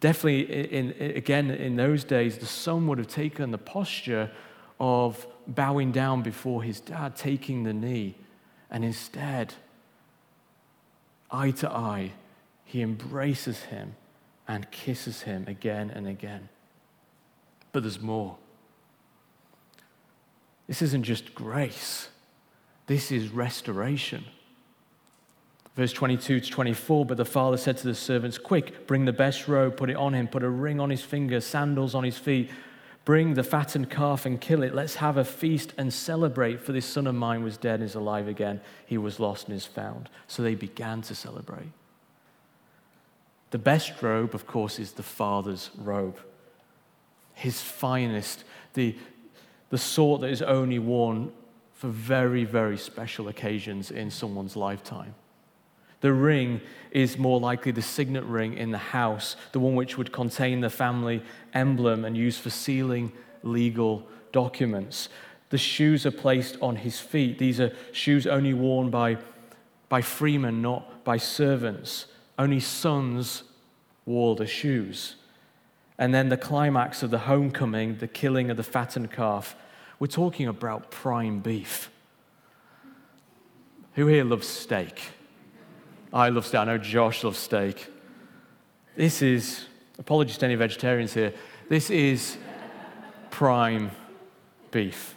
definitely, 0.00 0.42
in, 0.72 0.92
in, 0.92 1.16
again, 1.16 1.50
in 1.50 1.76
those 1.76 2.04
days, 2.04 2.38
the 2.38 2.46
son 2.46 2.86
would 2.86 2.98
have 2.98 3.08
taken 3.08 3.50
the 3.50 3.58
posture 3.58 4.30
of 4.78 5.26
bowing 5.46 5.92
down 5.92 6.22
before 6.22 6.62
his 6.62 6.80
dad, 6.80 7.16
taking 7.16 7.64
the 7.64 7.72
knee. 7.72 8.16
And 8.70 8.84
instead, 8.84 9.54
eye 11.30 11.52
to 11.52 11.70
eye, 11.70 12.12
he 12.64 12.82
embraces 12.82 13.64
him 13.64 13.94
and 14.48 14.70
kisses 14.70 15.22
him 15.22 15.44
again 15.46 15.90
and 15.90 16.06
again. 16.06 16.48
But 17.72 17.82
there's 17.82 18.00
more. 18.00 18.36
This 20.66 20.82
isn't 20.82 21.04
just 21.04 21.34
grace, 21.34 22.08
this 22.86 23.12
is 23.12 23.28
restoration. 23.28 24.24
Verse 25.76 25.92
22 25.92 26.40
to 26.40 26.50
24, 26.50 27.04
but 27.04 27.16
the 27.18 27.24
father 27.24 27.58
said 27.58 27.76
to 27.76 27.86
the 27.86 27.94
servants, 27.94 28.38
Quick, 28.38 28.86
bring 28.86 29.04
the 29.04 29.12
best 29.12 29.46
robe, 29.46 29.76
put 29.76 29.90
it 29.90 29.96
on 29.96 30.14
him, 30.14 30.26
put 30.26 30.42
a 30.42 30.48
ring 30.48 30.80
on 30.80 30.88
his 30.88 31.02
finger, 31.02 31.40
sandals 31.40 31.94
on 31.94 32.02
his 32.02 32.16
feet, 32.16 32.50
Bring 33.06 33.34
the 33.34 33.44
fattened 33.44 33.88
calf 33.88 34.26
and 34.26 34.40
kill 34.40 34.64
it. 34.64 34.74
Let's 34.74 34.96
have 34.96 35.16
a 35.16 35.24
feast 35.24 35.72
and 35.78 35.94
celebrate, 35.94 36.60
for 36.60 36.72
this 36.72 36.84
son 36.84 37.06
of 37.06 37.14
mine 37.14 37.44
was 37.44 37.56
dead 37.56 37.74
and 37.74 37.84
is 37.84 37.94
alive 37.94 38.26
again. 38.26 38.60
He 38.84 38.98
was 38.98 39.20
lost 39.20 39.46
and 39.46 39.56
is 39.56 39.64
found. 39.64 40.08
So 40.26 40.42
they 40.42 40.56
began 40.56 41.02
to 41.02 41.14
celebrate. 41.14 41.68
The 43.52 43.58
best 43.58 44.02
robe, 44.02 44.34
of 44.34 44.48
course, 44.48 44.80
is 44.80 44.90
the 44.90 45.04
father's 45.04 45.70
robe. 45.78 46.18
His 47.34 47.60
finest, 47.60 48.42
the, 48.74 48.96
the 49.70 49.78
sort 49.78 50.22
that 50.22 50.30
is 50.30 50.42
only 50.42 50.80
worn 50.80 51.30
for 51.74 51.86
very, 51.86 52.42
very 52.42 52.76
special 52.76 53.28
occasions 53.28 53.92
in 53.92 54.10
someone's 54.10 54.56
lifetime. 54.56 55.14
The 56.06 56.12
ring 56.12 56.60
is 56.92 57.18
more 57.18 57.40
likely 57.40 57.72
the 57.72 57.82
signet 57.82 58.22
ring 58.22 58.56
in 58.56 58.70
the 58.70 58.78
house, 58.78 59.34
the 59.50 59.58
one 59.58 59.74
which 59.74 59.98
would 59.98 60.12
contain 60.12 60.60
the 60.60 60.70
family 60.70 61.20
emblem 61.52 62.04
and 62.04 62.16
used 62.16 62.40
for 62.42 62.48
sealing 62.48 63.10
legal 63.42 64.06
documents. 64.30 65.08
The 65.50 65.58
shoes 65.58 66.06
are 66.06 66.12
placed 66.12 66.58
on 66.62 66.76
his 66.76 67.00
feet. 67.00 67.40
These 67.40 67.58
are 67.58 67.72
shoes 67.90 68.24
only 68.24 68.54
worn 68.54 68.88
by, 68.88 69.16
by 69.88 70.00
freemen, 70.00 70.62
not 70.62 71.02
by 71.02 71.16
servants. 71.16 72.06
Only 72.38 72.60
sons 72.60 73.42
wore 74.04 74.36
the 74.36 74.46
shoes. 74.46 75.16
And 75.98 76.14
then 76.14 76.28
the 76.28 76.36
climax 76.36 77.02
of 77.02 77.10
the 77.10 77.18
homecoming, 77.18 77.98
the 77.98 78.06
killing 78.06 78.48
of 78.48 78.56
the 78.56 78.62
fattened 78.62 79.10
calf. 79.10 79.56
We're 79.98 80.06
talking 80.06 80.46
about 80.46 80.92
prime 80.92 81.40
beef. 81.40 81.90
Who 83.94 84.06
here 84.06 84.22
loves 84.22 84.46
steak? 84.46 85.15
I 86.12 86.28
love 86.28 86.46
steak. 86.46 86.60
I 86.60 86.64
know 86.64 86.78
Josh 86.78 87.24
loves 87.24 87.38
steak. 87.38 87.90
This 88.96 89.22
is, 89.22 89.66
apologies 89.98 90.38
to 90.38 90.46
any 90.46 90.54
vegetarians 90.54 91.12
here, 91.12 91.34
this 91.68 91.90
is 91.90 92.38
prime 93.30 93.90
beef. 94.70 95.14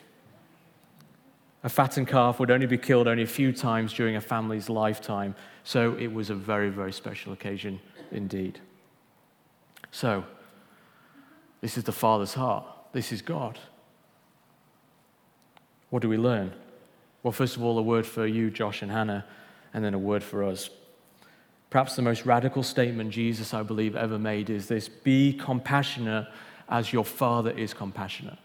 A 1.63 1.69
fattened 1.69 2.07
calf 2.07 2.39
would 2.39 2.51
only 2.51 2.65
be 2.65 2.77
killed 2.77 3.07
only 3.07 3.23
a 3.23 3.27
few 3.27 3.51
times 3.51 3.93
during 3.93 4.15
a 4.15 4.21
family's 4.21 4.69
lifetime, 4.69 5.35
so 5.63 5.95
it 5.97 6.07
was 6.07 6.29
a 6.29 6.35
very, 6.35 6.69
very 6.69 6.93
special 6.93 7.33
occasion 7.33 7.79
indeed. 8.11 8.59
So, 9.91 10.23
this 11.61 11.77
is 11.77 11.83
the 11.83 11.91
Father's 11.91 12.33
heart. 12.33 12.65
This 12.93 13.11
is 13.11 13.21
God. 13.21 13.59
What 15.89 16.01
do 16.01 16.09
we 16.09 16.17
learn? 16.17 16.53
Well, 17.23 17.31
first 17.31 17.57
of 17.57 17.63
all, 17.63 17.77
a 17.77 17.81
word 17.81 18.05
for 18.05 18.25
you, 18.25 18.49
Josh 18.49 18.81
and 18.81 18.91
Hannah, 18.91 19.25
and 19.73 19.83
then 19.83 19.93
a 19.93 19.99
word 19.99 20.23
for 20.23 20.43
us. 20.43 20.69
Perhaps 21.69 21.95
the 21.95 22.01
most 22.01 22.25
radical 22.25 22.63
statement 22.63 23.11
Jesus, 23.11 23.53
I 23.53 23.63
believe, 23.63 23.95
ever 23.95 24.17
made 24.17 24.49
is 24.49 24.67
this 24.67 24.89
Be 24.89 25.33
compassionate 25.33 26.27
as 26.67 26.91
your 26.93 27.05
Father 27.05 27.51
is 27.51 27.73
compassionate. 27.73 28.39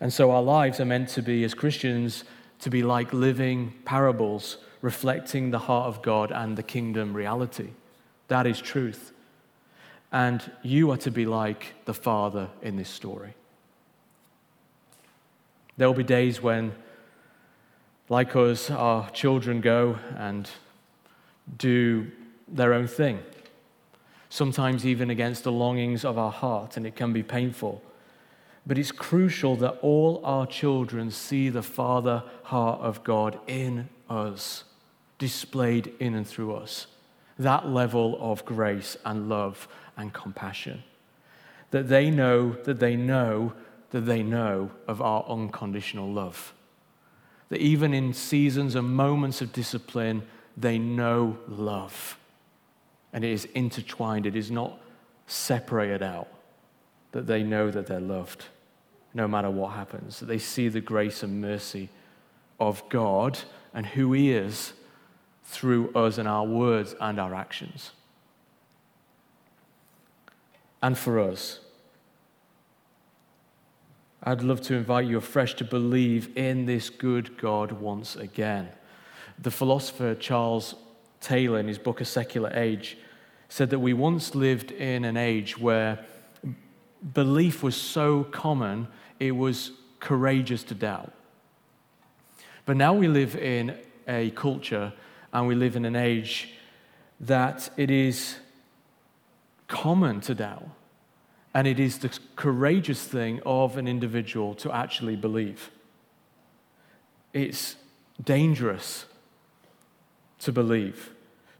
And 0.00 0.12
so 0.12 0.30
our 0.30 0.42
lives 0.42 0.80
are 0.80 0.84
meant 0.84 1.08
to 1.10 1.22
be, 1.22 1.44
as 1.44 1.54
Christians, 1.54 2.24
to 2.60 2.70
be 2.70 2.82
like 2.82 3.12
living 3.12 3.74
parables 3.84 4.58
reflecting 4.82 5.50
the 5.50 5.60
heart 5.60 5.86
of 5.86 6.02
God 6.02 6.32
and 6.32 6.58
the 6.58 6.62
kingdom 6.62 7.14
reality. 7.14 7.70
That 8.28 8.46
is 8.46 8.60
truth. 8.60 9.12
And 10.10 10.42
you 10.62 10.90
are 10.90 10.96
to 10.98 11.10
be 11.10 11.24
like 11.24 11.74
the 11.86 11.94
Father 11.94 12.50
in 12.60 12.76
this 12.76 12.88
story. 12.88 13.34
There 15.76 15.88
will 15.88 15.94
be 15.94 16.04
days 16.04 16.42
when 16.42 16.72
like 18.08 18.34
us, 18.36 18.70
our 18.70 19.08
children 19.10 19.60
go 19.60 19.98
and 20.16 20.50
do 21.56 22.10
their 22.48 22.74
own 22.74 22.86
thing, 22.86 23.20
sometimes 24.28 24.84
even 24.84 25.10
against 25.10 25.44
the 25.44 25.52
longings 25.52 26.04
of 26.04 26.18
our 26.18 26.32
heart, 26.32 26.76
and 26.76 26.86
it 26.86 26.96
can 26.96 27.12
be 27.12 27.22
painful. 27.22 27.82
But 28.66 28.78
it's 28.78 28.92
crucial 28.92 29.56
that 29.56 29.78
all 29.82 30.20
our 30.24 30.46
children 30.46 31.10
see 31.10 31.48
the 31.48 31.62
Father 31.62 32.22
heart 32.44 32.80
of 32.80 33.02
God 33.02 33.40
in 33.46 33.88
us, 34.08 34.64
displayed 35.18 35.92
in 35.98 36.14
and 36.14 36.26
through 36.26 36.54
us. 36.54 36.86
That 37.38 37.68
level 37.68 38.18
of 38.20 38.44
grace 38.44 38.96
and 39.04 39.28
love 39.28 39.66
and 39.96 40.12
compassion. 40.12 40.84
That 41.70 41.88
they 41.88 42.10
know 42.10 42.52
that 42.64 42.78
they 42.78 42.94
know 42.94 43.54
that 43.90 44.02
they 44.02 44.22
know 44.22 44.70
of 44.86 45.00
our 45.02 45.24
unconditional 45.24 46.12
love 46.12 46.52
that 47.52 47.60
even 47.60 47.92
in 47.92 48.14
seasons 48.14 48.76
and 48.76 48.96
moments 48.96 49.42
of 49.42 49.52
discipline, 49.52 50.22
they 50.56 50.78
know 50.78 51.36
love. 51.46 52.16
And 53.12 53.26
it 53.26 53.30
is 53.30 53.44
intertwined, 53.44 54.24
it 54.24 54.34
is 54.34 54.50
not 54.50 54.80
separated 55.26 56.02
out. 56.02 56.28
That 57.10 57.26
they 57.26 57.42
know 57.42 57.70
that 57.70 57.86
they're 57.86 58.00
loved 58.00 58.46
no 59.12 59.28
matter 59.28 59.50
what 59.50 59.72
happens. 59.72 60.20
That 60.20 60.26
they 60.26 60.38
see 60.38 60.68
the 60.68 60.80
grace 60.80 61.22
and 61.22 61.42
mercy 61.42 61.90
of 62.58 62.82
God 62.88 63.40
and 63.74 63.84
who 63.84 64.14
He 64.14 64.32
is 64.32 64.72
through 65.44 65.92
us 65.94 66.16
and 66.16 66.26
our 66.26 66.46
words 66.46 66.94
and 67.02 67.20
our 67.20 67.34
actions. 67.34 67.90
And 70.80 70.96
for 70.96 71.20
us, 71.20 71.60
I'd 74.24 74.42
love 74.42 74.60
to 74.62 74.74
invite 74.74 75.06
you 75.06 75.18
afresh 75.18 75.54
to 75.54 75.64
believe 75.64 76.36
in 76.36 76.64
this 76.64 76.90
good 76.90 77.36
God 77.38 77.72
once 77.72 78.14
again. 78.14 78.68
The 79.40 79.50
philosopher 79.50 80.14
Charles 80.14 80.76
Taylor, 81.20 81.58
in 81.58 81.66
his 81.66 81.78
book 81.78 82.00
A 82.00 82.04
Secular 82.04 82.52
Age, 82.54 82.96
said 83.48 83.70
that 83.70 83.80
we 83.80 83.92
once 83.92 84.36
lived 84.36 84.70
in 84.70 85.04
an 85.04 85.16
age 85.16 85.58
where 85.58 86.04
belief 87.14 87.64
was 87.64 87.74
so 87.74 88.22
common 88.22 88.86
it 89.18 89.32
was 89.32 89.72
courageous 89.98 90.62
to 90.64 90.74
doubt. 90.74 91.12
But 92.64 92.76
now 92.76 92.94
we 92.94 93.08
live 93.08 93.34
in 93.34 93.76
a 94.06 94.30
culture 94.30 94.92
and 95.32 95.48
we 95.48 95.56
live 95.56 95.74
in 95.74 95.84
an 95.84 95.96
age 95.96 96.54
that 97.18 97.70
it 97.76 97.90
is 97.90 98.36
common 99.66 100.20
to 100.20 100.34
doubt. 100.36 100.68
And 101.54 101.66
it 101.66 101.78
is 101.78 101.98
the 101.98 102.18
courageous 102.36 103.04
thing 103.04 103.40
of 103.44 103.76
an 103.76 103.86
individual 103.86 104.54
to 104.56 104.72
actually 104.72 105.16
believe. 105.16 105.70
It's 107.32 107.76
dangerous 108.22 109.06
to 110.40 110.52
believe, 110.52 111.10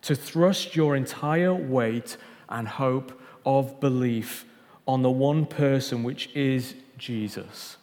to 0.02 0.14
thrust 0.14 0.74
your 0.74 0.96
entire 0.96 1.54
weight 1.54 2.16
and 2.48 2.66
hope 2.66 3.20
of 3.44 3.80
belief 3.80 4.44
on 4.86 5.02
the 5.02 5.10
one 5.10 5.46
person, 5.46 6.02
which 6.02 6.28
is 6.34 6.74
Jesus, 6.98 7.76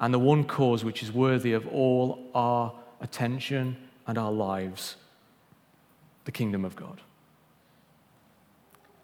and 0.00 0.12
the 0.12 0.18
one 0.18 0.44
cause 0.44 0.84
which 0.84 1.02
is 1.02 1.12
worthy 1.12 1.52
of 1.52 1.66
all 1.68 2.30
our 2.34 2.72
attention 3.00 3.76
and 4.06 4.18
our 4.18 4.32
lives 4.32 4.96
the 6.24 6.32
kingdom 6.32 6.64
of 6.64 6.76
God. 6.76 7.00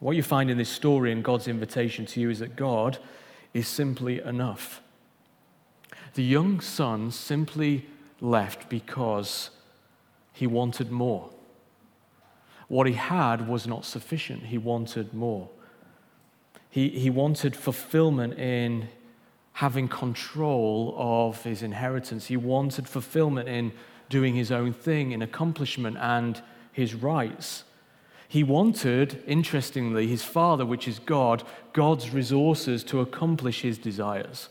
What 0.01 0.17
you 0.17 0.23
find 0.23 0.51
in 0.51 0.59
this 0.59 0.71
story 0.71 1.13
and 1.13 1.23
God's 1.23 1.47
invitation 1.47 2.07
to 2.07 2.21
you 2.21 2.31
is 2.31 2.41
that 2.41 2.57
God 2.57 2.99
is 3.55 3.69
simply 3.69 4.21
enough. 4.21 4.81
The 6.15 6.25
young 6.25 6.61
son 6.61 7.11
simply 7.11 7.87
left 8.21 8.69
because 8.69 9.51
he 10.33 10.47
wanted 10.47 10.91
more. 10.91 11.31
What 12.69 12.87
he 12.87 12.95
had 12.95 13.47
was 13.49 13.67
not 13.67 13.85
sufficient, 13.85 14.45
he 14.45 14.59
wanted 14.59 15.13
more. 15.13 15.49
He, 16.71 16.89
he 16.89 17.11
wanted 17.11 17.57
fulfillment 17.57 18.39
in 18.39 18.89
having 19.55 19.89
control 19.89 20.95
of 20.97 21.43
his 21.43 21.63
inheritance. 21.63 22.27
He 22.27 22.37
wanted 22.37 22.89
fulfillment 22.89 23.49
in 23.49 23.73
doing 24.09 24.35
his 24.35 24.51
own 24.51 24.73
thing, 24.73 25.13
in 25.13 25.21
accomplishment 25.21 25.97
and 25.99 26.41
his 26.73 26.95
rights. 26.95 27.65
He 28.31 28.45
wanted, 28.45 29.25
interestingly, 29.27 30.07
his 30.07 30.23
Father, 30.23 30.65
which 30.65 30.87
is 30.87 31.01
God, 31.01 31.43
God's 31.73 32.11
resources 32.11 32.85
to 32.85 33.01
accomplish 33.01 33.63
his 33.63 33.77
desires. 33.77 34.51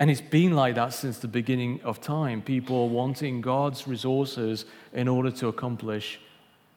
And 0.00 0.10
it's 0.10 0.20
been 0.20 0.56
like 0.56 0.74
that 0.74 0.92
since 0.94 1.18
the 1.18 1.28
beginning 1.28 1.80
of 1.84 2.00
time. 2.00 2.42
People 2.42 2.88
wanting 2.88 3.40
God's 3.40 3.86
resources 3.86 4.64
in 4.92 5.06
order 5.06 5.30
to 5.30 5.46
accomplish 5.46 6.18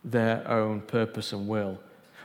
their 0.04 0.48
own 0.48 0.82
purpose 0.82 1.34
and 1.34 1.48
will. 1.48 1.80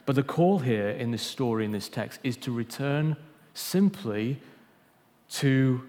But 0.04 0.14
the 0.14 0.22
call 0.22 0.58
here 0.58 0.90
in 0.90 1.10
this 1.10 1.22
story, 1.22 1.64
in 1.64 1.72
this 1.72 1.88
text, 1.88 2.20
is 2.22 2.36
to 2.36 2.52
return 2.52 3.16
simply 3.54 4.42
to 5.30 5.80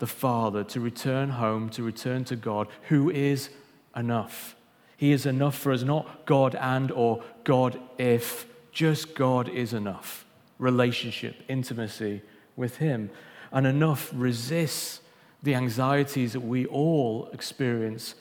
the 0.00 0.08
Father, 0.08 0.64
to 0.64 0.80
return 0.80 1.28
home, 1.28 1.68
to 1.70 1.84
return 1.84 2.24
to 2.24 2.34
God, 2.34 2.66
who 2.88 3.08
is 3.08 3.50
enough. 3.94 4.56
He 5.00 5.12
is 5.12 5.24
enough 5.24 5.56
for 5.56 5.72
us, 5.72 5.82
not 5.82 6.26
God 6.26 6.54
and 6.54 6.90
or 6.90 7.22
God 7.42 7.80
if, 7.96 8.44
just 8.70 9.14
God 9.14 9.48
is 9.48 9.72
enough. 9.72 10.26
Relationship, 10.58 11.36
intimacy 11.48 12.20
with 12.54 12.76
Him. 12.76 13.08
And 13.50 13.66
enough 13.66 14.10
resists 14.14 15.00
the 15.42 15.54
anxieties 15.54 16.34
that 16.34 16.40
we 16.40 16.66
all 16.66 17.30
experience 17.32 18.14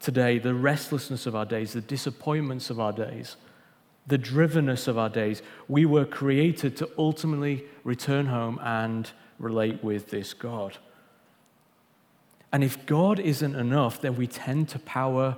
today, 0.00 0.38
the 0.38 0.54
restlessness 0.54 1.26
of 1.26 1.36
our 1.36 1.44
days, 1.44 1.74
the 1.74 1.82
disappointments 1.82 2.70
of 2.70 2.80
our 2.80 2.92
days. 2.92 3.36
the 4.06 4.18
drivenness 4.18 4.86
of 4.86 4.96
our 4.96 5.08
days. 5.08 5.42
We 5.68 5.84
were 5.84 6.04
created 6.04 6.76
to 6.78 6.90
ultimately 6.96 7.64
return 7.84 8.26
home 8.26 8.60
and 8.62 9.10
relate 9.38 9.82
with 9.82 10.10
this 10.10 10.32
God. 10.32 10.78
And 12.52 12.62
if 12.62 12.86
God 12.86 13.18
isn't 13.18 13.56
enough, 13.56 14.00
then 14.00 14.16
we 14.16 14.26
tend 14.26 14.68
to 14.70 14.78
power 14.78 15.36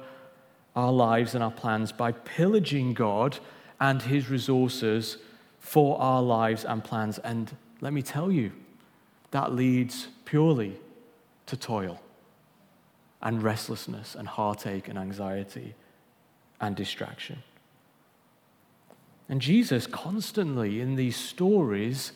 our 0.76 0.92
lives 0.92 1.35
and 1.35 1.42
our 1.42 1.50
plans 1.50 1.92
by 1.92 2.12
pillaging 2.12 2.94
God 2.94 3.38
and 3.81 4.02
His 4.02 4.31
resources 4.31 5.18
for 5.59 6.00
our 6.00 6.22
lives 6.22 6.64
and 6.64 6.83
plans. 6.83 7.18
And 7.18 7.54
let 7.81 7.92
me 7.92 8.02
tell 8.02 8.31
you, 8.31 8.52
that 9.31 9.52
leads 9.52 10.09
purely 10.24 10.78
to 11.46 11.57
toil 11.57 12.00
and 13.20 13.42
restlessness 13.42 14.14
and 14.14 14.28
heartache 14.28 14.88
and 14.88 14.98
anxiety 14.98 15.74
and 16.61 16.76
distraction. 16.76 17.42
And 19.28 19.40
Jesus 19.40 19.87
constantly 19.87 20.81
in 20.81 20.94
these 20.94 21.16
stories 21.16 22.12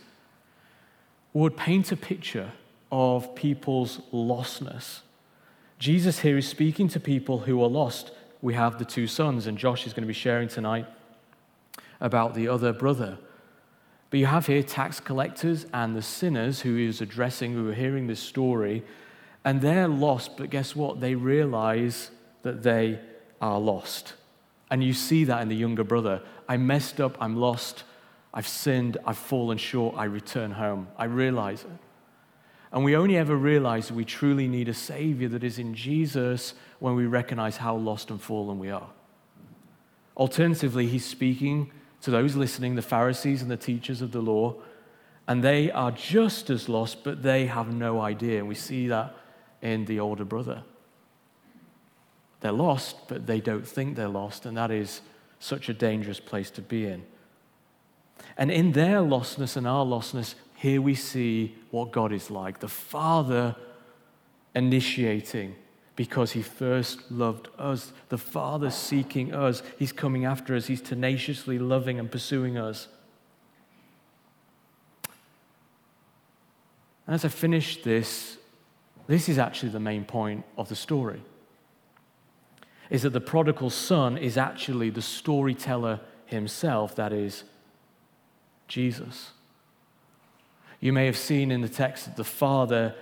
would 1.34 1.56
paint 1.56 1.92
a 1.92 1.96
picture 1.96 2.52
of 2.90 3.34
people's 3.34 4.00
lostness. 4.12 5.00
Jesus 5.78 6.20
here 6.20 6.38
is 6.38 6.48
speaking 6.48 6.88
to 6.88 7.00
people 7.00 7.40
who 7.40 7.62
are 7.62 7.68
lost. 7.68 8.12
We 8.42 8.54
have 8.54 8.78
the 8.78 8.84
two 8.84 9.06
sons, 9.06 9.46
and 9.46 9.56
Josh 9.56 9.86
is 9.86 9.94
going 9.94 10.02
to 10.02 10.08
be 10.08 10.12
sharing 10.12 10.48
tonight 10.48 10.86
about 12.00 12.34
the 12.34 12.48
other 12.48 12.72
brother. 12.72 13.16
But 14.10 14.18
you 14.20 14.26
have 14.26 14.46
here 14.46 14.62
tax 14.62 15.00
collectors 15.00 15.64
and 15.72 15.96
the 15.96 16.02
sinners 16.02 16.60
who 16.60 16.74
he 16.74 16.84
is 16.84 17.00
addressing, 17.00 17.54
who 17.54 17.70
are 17.70 17.74
hearing 17.74 18.08
this 18.08 18.20
story, 18.20 18.82
and 19.44 19.60
they're 19.60 19.88
lost, 19.88 20.36
but 20.36 20.50
guess 20.50 20.76
what? 20.76 21.00
They 21.00 21.14
realize 21.14 22.10
that 22.42 22.62
they 22.62 23.00
are 23.40 23.58
lost. 23.58 24.14
And 24.70 24.82
you 24.82 24.92
see 24.92 25.24
that 25.24 25.40
in 25.40 25.48
the 25.48 25.56
younger 25.56 25.84
brother. 25.84 26.20
I 26.48 26.56
messed 26.56 27.00
up, 27.00 27.16
I'm 27.20 27.36
lost, 27.36 27.84
I've 28.34 28.48
sinned, 28.48 28.98
I've 29.06 29.18
fallen 29.18 29.58
short, 29.58 29.96
I 29.96 30.04
return 30.04 30.50
home. 30.50 30.88
I 30.96 31.04
realize 31.04 31.62
it. 31.62 31.70
And 32.72 32.84
we 32.84 32.96
only 32.96 33.16
ever 33.18 33.36
realize 33.36 33.92
we 33.92 34.04
truly 34.04 34.48
need 34.48 34.68
a 34.68 34.74
Savior 34.74 35.28
that 35.28 35.44
is 35.44 35.58
in 35.58 35.74
Jesus 35.74 36.54
when 36.78 36.94
we 36.96 37.06
recognize 37.06 37.58
how 37.58 37.76
lost 37.76 38.10
and 38.10 38.20
fallen 38.20 38.58
we 38.58 38.70
are. 38.70 38.88
Alternatively, 40.16 40.86
he's 40.86 41.04
speaking 41.04 41.70
to 42.00 42.10
those 42.10 42.34
listening, 42.34 42.74
the 42.74 42.82
Pharisees 42.82 43.42
and 43.42 43.50
the 43.50 43.56
teachers 43.56 44.00
of 44.00 44.12
the 44.12 44.20
law, 44.20 44.54
and 45.28 45.44
they 45.44 45.70
are 45.70 45.90
just 45.92 46.50
as 46.50 46.68
lost, 46.68 47.04
but 47.04 47.22
they 47.22 47.46
have 47.46 47.72
no 47.72 48.00
idea. 48.00 48.38
And 48.38 48.48
we 48.48 48.54
see 48.54 48.88
that 48.88 49.14
in 49.60 49.84
the 49.84 50.00
older 50.00 50.24
brother. 50.24 50.64
They're 52.40 52.52
lost, 52.52 52.96
but 53.06 53.26
they 53.26 53.40
don't 53.40 53.66
think 53.66 53.96
they're 53.96 54.08
lost, 54.08 54.46
and 54.46 54.56
that 54.56 54.70
is 54.70 55.00
such 55.38 55.68
a 55.68 55.74
dangerous 55.74 56.18
place 56.20 56.50
to 56.52 56.62
be 56.62 56.86
in. 56.86 57.04
And 58.36 58.50
in 58.50 58.72
their 58.72 58.98
lostness 58.98 59.56
and 59.56 59.66
our 59.66 59.84
lostness, 59.84 60.34
here 60.62 60.80
we 60.80 60.94
see 60.94 61.56
what 61.72 61.90
God 61.90 62.12
is 62.12 62.30
like 62.30 62.60
the 62.60 62.68
Father 62.68 63.56
initiating 64.54 65.56
because 65.96 66.30
he 66.30 66.40
first 66.40 67.10
loved 67.10 67.48
us. 67.58 67.92
The 68.10 68.16
Father 68.16 68.70
seeking 68.70 69.34
us. 69.34 69.64
He's 69.76 69.90
coming 69.90 70.24
after 70.24 70.54
us. 70.54 70.68
He's 70.68 70.80
tenaciously 70.80 71.58
loving 71.58 71.98
and 71.98 72.08
pursuing 72.08 72.58
us. 72.58 72.86
And 77.08 77.14
as 77.16 77.24
I 77.24 77.28
finish 77.28 77.82
this, 77.82 78.38
this 79.08 79.28
is 79.28 79.38
actually 79.38 79.70
the 79.70 79.80
main 79.80 80.04
point 80.04 80.44
of 80.56 80.68
the 80.68 80.76
story 80.76 81.22
is 82.88 83.02
that 83.02 83.10
the 83.10 83.20
prodigal 83.20 83.70
son 83.70 84.16
is 84.16 84.38
actually 84.38 84.90
the 84.90 85.02
storyteller 85.02 85.98
himself, 86.26 86.94
that 86.94 87.12
is, 87.12 87.42
Jesus. 88.68 89.32
You 90.82 90.92
may 90.92 91.06
have 91.06 91.16
seen 91.16 91.52
in 91.52 91.60
the 91.60 91.68
text 91.68 92.06
that 92.06 92.16
the 92.16 92.24
father, 92.24 92.96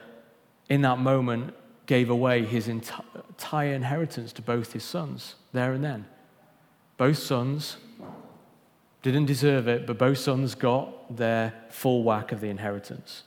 in 0.68 0.82
that 0.82 0.98
moment, 0.98 1.54
gave 1.86 2.10
away 2.10 2.44
his 2.44 2.68
entire 2.68 3.72
inheritance 3.72 4.34
to 4.34 4.42
both 4.42 4.74
his 4.74 4.84
sons 4.84 5.36
there 5.52 5.72
and 5.72 5.82
then. 5.82 6.04
Both 6.98 7.16
sons 7.16 7.78
didn't 9.00 9.24
deserve 9.24 9.66
it, 9.66 9.86
but 9.86 9.96
both 9.96 10.18
sons 10.18 10.54
got 10.54 11.16
their 11.16 11.54
full 11.70 12.04
whack 12.04 12.32
of 12.32 12.42
the 12.42 12.48
inheritance. 12.48 13.22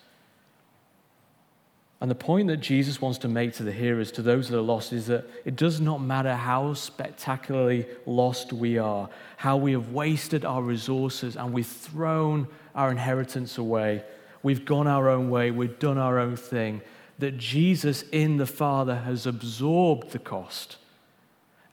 And 1.99 2.11
the 2.11 2.15
point 2.15 2.47
that 2.49 2.57
Jesus 2.57 3.01
wants 3.01 3.17
to 3.19 3.27
make 3.27 3.53
to 3.53 3.63
the 3.63 3.71
hearers, 3.71 4.11
to 4.11 4.21
those 4.21 4.49
that 4.49 4.57
are 4.59 4.61
lost, 4.61 4.93
is 4.93 5.07
that 5.07 5.25
it 5.45 5.55
does 5.55 5.81
not 5.81 5.99
matter 5.99 6.35
how 6.35 6.75
spectacularly 6.75 7.87
lost 8.05 8.53
we 8.53 8.77
are, 8.77 9.09
how 9.37 9.57
we 9.57 9.71
have 9.71 9.93
wasted 9.93 10.45
our 10.45 10.61
resources 10.61 11.37
and 11.37 11.51
we've 11.53 11.65
thrown 11.65 12.47
our 12.75 12.91
inheritance 12.91 13.57
away. 13.57 14.03
We've 14.43 14.65
gone 14.65 14.87
our 14.87 15.09
own 15.09 15.29
way, 15.29 15.51
we've 15.51 15.79
done 15.79 15.97
our 15.97 16.19
own 16.19 16.35
thing. 16.35 16.81
That 17.19 17.37
Jesus 17.37 18.03
in 18.11 18.37
the 18.37 18.45
Father 18.45 18.97
has 18.97 19.25
absorbed 19.25 20.11
the 20.11 20.19
cost 20.19 20.77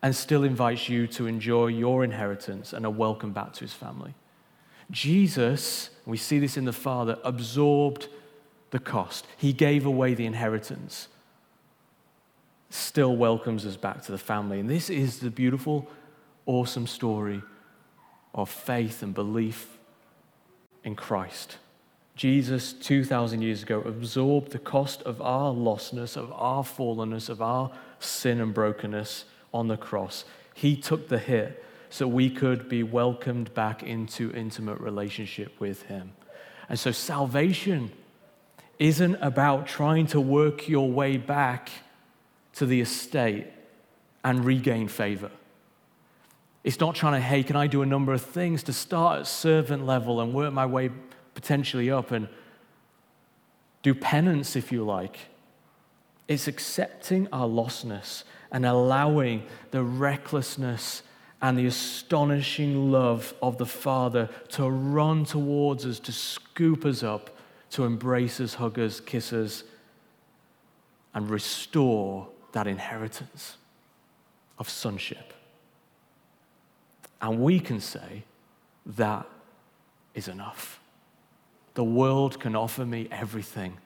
and 0.03 0.15
still 0.15 0.45
invites 0.45 0.89
you 0.89 1.07
to 1.09 1.27
enjoy 1.27 1.67
your 1.67 2.05
inheritance 2.05 2.73
and 2.73 2.87
a 2.87 2.91
welcome 2.91 3.33
back 3.33 3.53
to 3.55 3.61
his 3.61 3.73
family. 3.73 4.15
Jesus, 4.91 5.91
we 6.07 6.17
see 6.17 6.39
this 6.39 6.57
in 6.57 6.65
the 6.65 6.73
Father, 6.73 7.19
absorbed 7.25 8.09
the 8.71 8.79
cost. 8.79 9.27
He 9.37 9.53
gave 9.53 9.87
away 9.87 10.15
the 10.15 10.27
inheritance, 10.27 11.09
still 12.71 13.17
welcomes 13.17 13.67
us 13.67 13.77
back 13.77 14.03
to 14.03 14.13
the 14.13 14.19
family. 14.19 14.61
And 14.61 14.69
this 14.69 14.91
is 14.91 15.19
the 15.19 15.31
beautiful, 15.31 15.89
awesome 16.47 16.87
story 16.87 17.43
of 18.35 18.49
faith 18.49 19.03
and 19.03 19.13
belief 19.13 19.79
in 20.85 20.95
Christ. 20.95 21.57
Jesus, 22.21 22.75
2,000 22.75 23.41
years 23.41 23.63
ago, 23.63 23.81
absorbed 23.81 24.53
the 24.53 24.59
cost 24.59 25.01
of 25.05 25.23
our 25.23 25.55
lostness, 25.55 26.19
of 26.19 26.31
our 26.33 26.63
fallenness, 26.63 27.31
of 27.31 27.41
our 27.41 27.71
sin 27.99 28.43
and 28.43 28.53
brokenness 28.53 29.25
on 29.55 29.69
the 29.69 29.79
cross. 29.79 30.27
He 30.53 30.77
took 30.77 31.09
the 31.09 31.19
hit 31.19 31.65
so 31.89 32.07
we 32.07 32.29
could 32.29 32.69
be 32.69 32.83
welcomed 32.83 33.55
back 33.55 33.83
into 33.83 34.31
intimate 34.33 34.81
relationship 34.81 35.59
with 35.59 35.85
Him. 35.85 36.13
And 36.69 36.79
so 36.79 36.93
salvation 36.93 37.91
isn't 38.79 39.15
about 39.23 39.67
trying 39.67 40.07
to 40.09 40.21
work 40.21 40.69
your 40.69 40.91
way 40.91 41.17
back 41.17 41.71
to 42.57 42.67
the 42.67 42.83
estate 42.83 43.47
and 44.23 44.45
regain 44.45 44.89
favor. 44.89 45.31
It's 46.65 46.81
not 46.81 46.95
trying 46.95 47.15
to, 47.15 47.21
hey, 47.21 47.43
can 47.43 47.57
I 47.57 47.67
do 47.67 47.81
a 47.81 47.87
number 47.87 48.13
of 48.13 48.21
things 48.21 48.63
to 48.65 48.75
start 48.75 49.21
at 49.21 49.27
servant 49.27 49.87
level 49.87 50.21
and 50.21 50.35
work 50.35 50.53
my 50.53 50.67
way 50.67 50.91
potentially 51.35 51.91
up 51.91 52.11
and 52.11 52.29
do 53.83 53.95
penance, 53.95 54.57
if 54.57 54.71
you 54.71 54.85
like. 54.85 55.19
It's 56.29 56.47
accepting 56.47 57.29
our 57.33 57.49
lostness 57.49 58.25
and 58.53 58.67
allowing 58.67 59.45
the 59.71 59.83
recklessness 59.83 61.03
and 61.43 61.59
the 61.59 61.67
astonishing 61.67 62.93
love 62.93 63.35
of 63.43 63.59
the 63.59 63.67
Father 63.67 64.29
to 64.51 64.69
run 64.69 65.25
towards 65.25 65.87
us, 65.87 65.99
to 66.01 66.13
scoop 66.13 66.85
us 66.85 67.03
up 67.03 67.31
to 67.71 67.85
embrace 67.85 68.41
us, 68.41 68.55
hug 68.55 68.79
us, 68.79 69.01
kiss 69.01 69.33
us, 69.33 69.65
and 71.15 71.31
restore 71.31 72.29
that 72.53 72.67
inheritance 72.67 73.57
of 74.59 74.69
sonship. 74.69 75.33
And 77.23 77.41
we 77.41 77.61
can 77.61 77.81
say 77.81 78.25
that 78.85 79.27
is 80.15 80.29
enough. 80.29 80.80
The 81.75 81.85
world 81.85 82.41
can 82.41 82.57
offer 82.57 82.85
me 82.85 83.09
everything, 83.11 83.79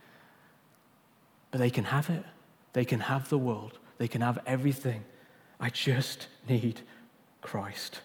but 1.50 1.58
they 1.58 1.70
can 1.70 1.84
have 1.84 2.10
it. 2.10 2.24
They 2.72 2.84
can 2.84 3.00
have 3.00 3.28
the 3.28 3.38
world, 3.38 3.78
they 3.98 4.08
can 4.08 4.20
have 4.20 4.38
everything. 4.46 5.04
I 5.60 5.70
just 5.70 6.26
need 6.48 6.80
Christ. 7.40 8.00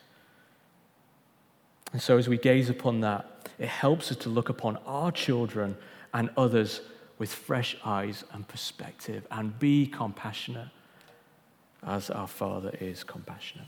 And 1.92 2.02
so, 2.02 2.18
as 2.18 2.30
we 2.30 2.38
gaze 2.38 2.70
upon 2.70 3.02
that, 3.02 3.50
it 3.58 3.68
helps 3.68 4.12
us 4.12 4.18
to 4.18 4.30
look 4.30 4.50
upon 4.50 4.78
our 4.86 5.12
children 5.12 5.76
and 6.14 6.30
others 6.38 6.82
with 7.18 7.34
fresh 7.34 7.76
eyes 7.84 8.24
and 8.32 8.48
perspective 8.48 9.26
and 9.32 9.58
be 9.60 9.88
compassionate 9.88 10.70
as 11.86 12.10
our 12.10 12.28
Father 12.28 12.72
is 12.80 13.04
compassionate. 13.04 13.68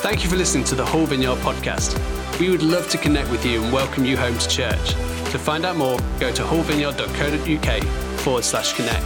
Thank 0.00 0.24
you 0.24 0.30
for 0.30 0.36
listening 0.36 0.64
to 0.64 0.74
the 0.74 0.84
Whole 0.84 1.06
Vineyard 1.06 1.38
podcast. 1.38 1.98
We 2.38 2.50
would 2.50 2.62
love 2.62 2.88
to 2.90 2.98
connect 2.98 3.30
with 3.30 3.44
you 3.44 3.62
and 3.62 3.72
welcome 3.72 4.04
you 4.04 4.16
home 4.16 4.38
to 4.38 4.48
church. 4.48 4.92
To 5.32 5.38
find 5.38 5.64
out 5.66 5.76
more, 5.76 5.98
go 6.18 6.32
to 6.32 6.42
wholevineyard.co.uk 6.42 7.82
forward 8.20 8.44
slash 8.44 8.74
connect. 8.74 9.04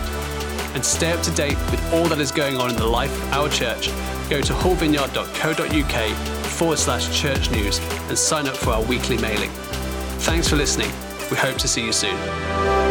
And 0.74 0.84
stay 0.84 1.12
up 1.12 1.22
to 1.22 1.30
date 1.32 1.56
with 1.70 1.92
all 1.92 2.06
that 2.06 2.18
is 2.18 2.30
going 2.30 2.56
on 2.56 2.70
in 2.70 2.76
the 2.76 2.86
life 2.86 3.12
of 3.24 3.32
our 3.32 3.48
church 3.48 3.90
go 4.32 4.40
to 4.40 4.54
wholevineyard.co.uk 4.54 6.16
forward 6.46 6.78
slash 6.78 7.20
church 7.20 7.50
news 7.50 7.78
and 8.08 8.18
sign 8.18 8.48
up 8.48 8.56
for 8.56 8.70
our 8.70 8.82
weekly 8.84 9.18
mailing. 9.18 9.50
Thanks 10.20 10.48
for 10.48 10.56
listening. 10.56 10.90
We 11.30 11.36
hope 11.36 11.58
to 11.58 11.68
see 11.68 11.84
you 11.84 11.92
soon. 11.92 12.81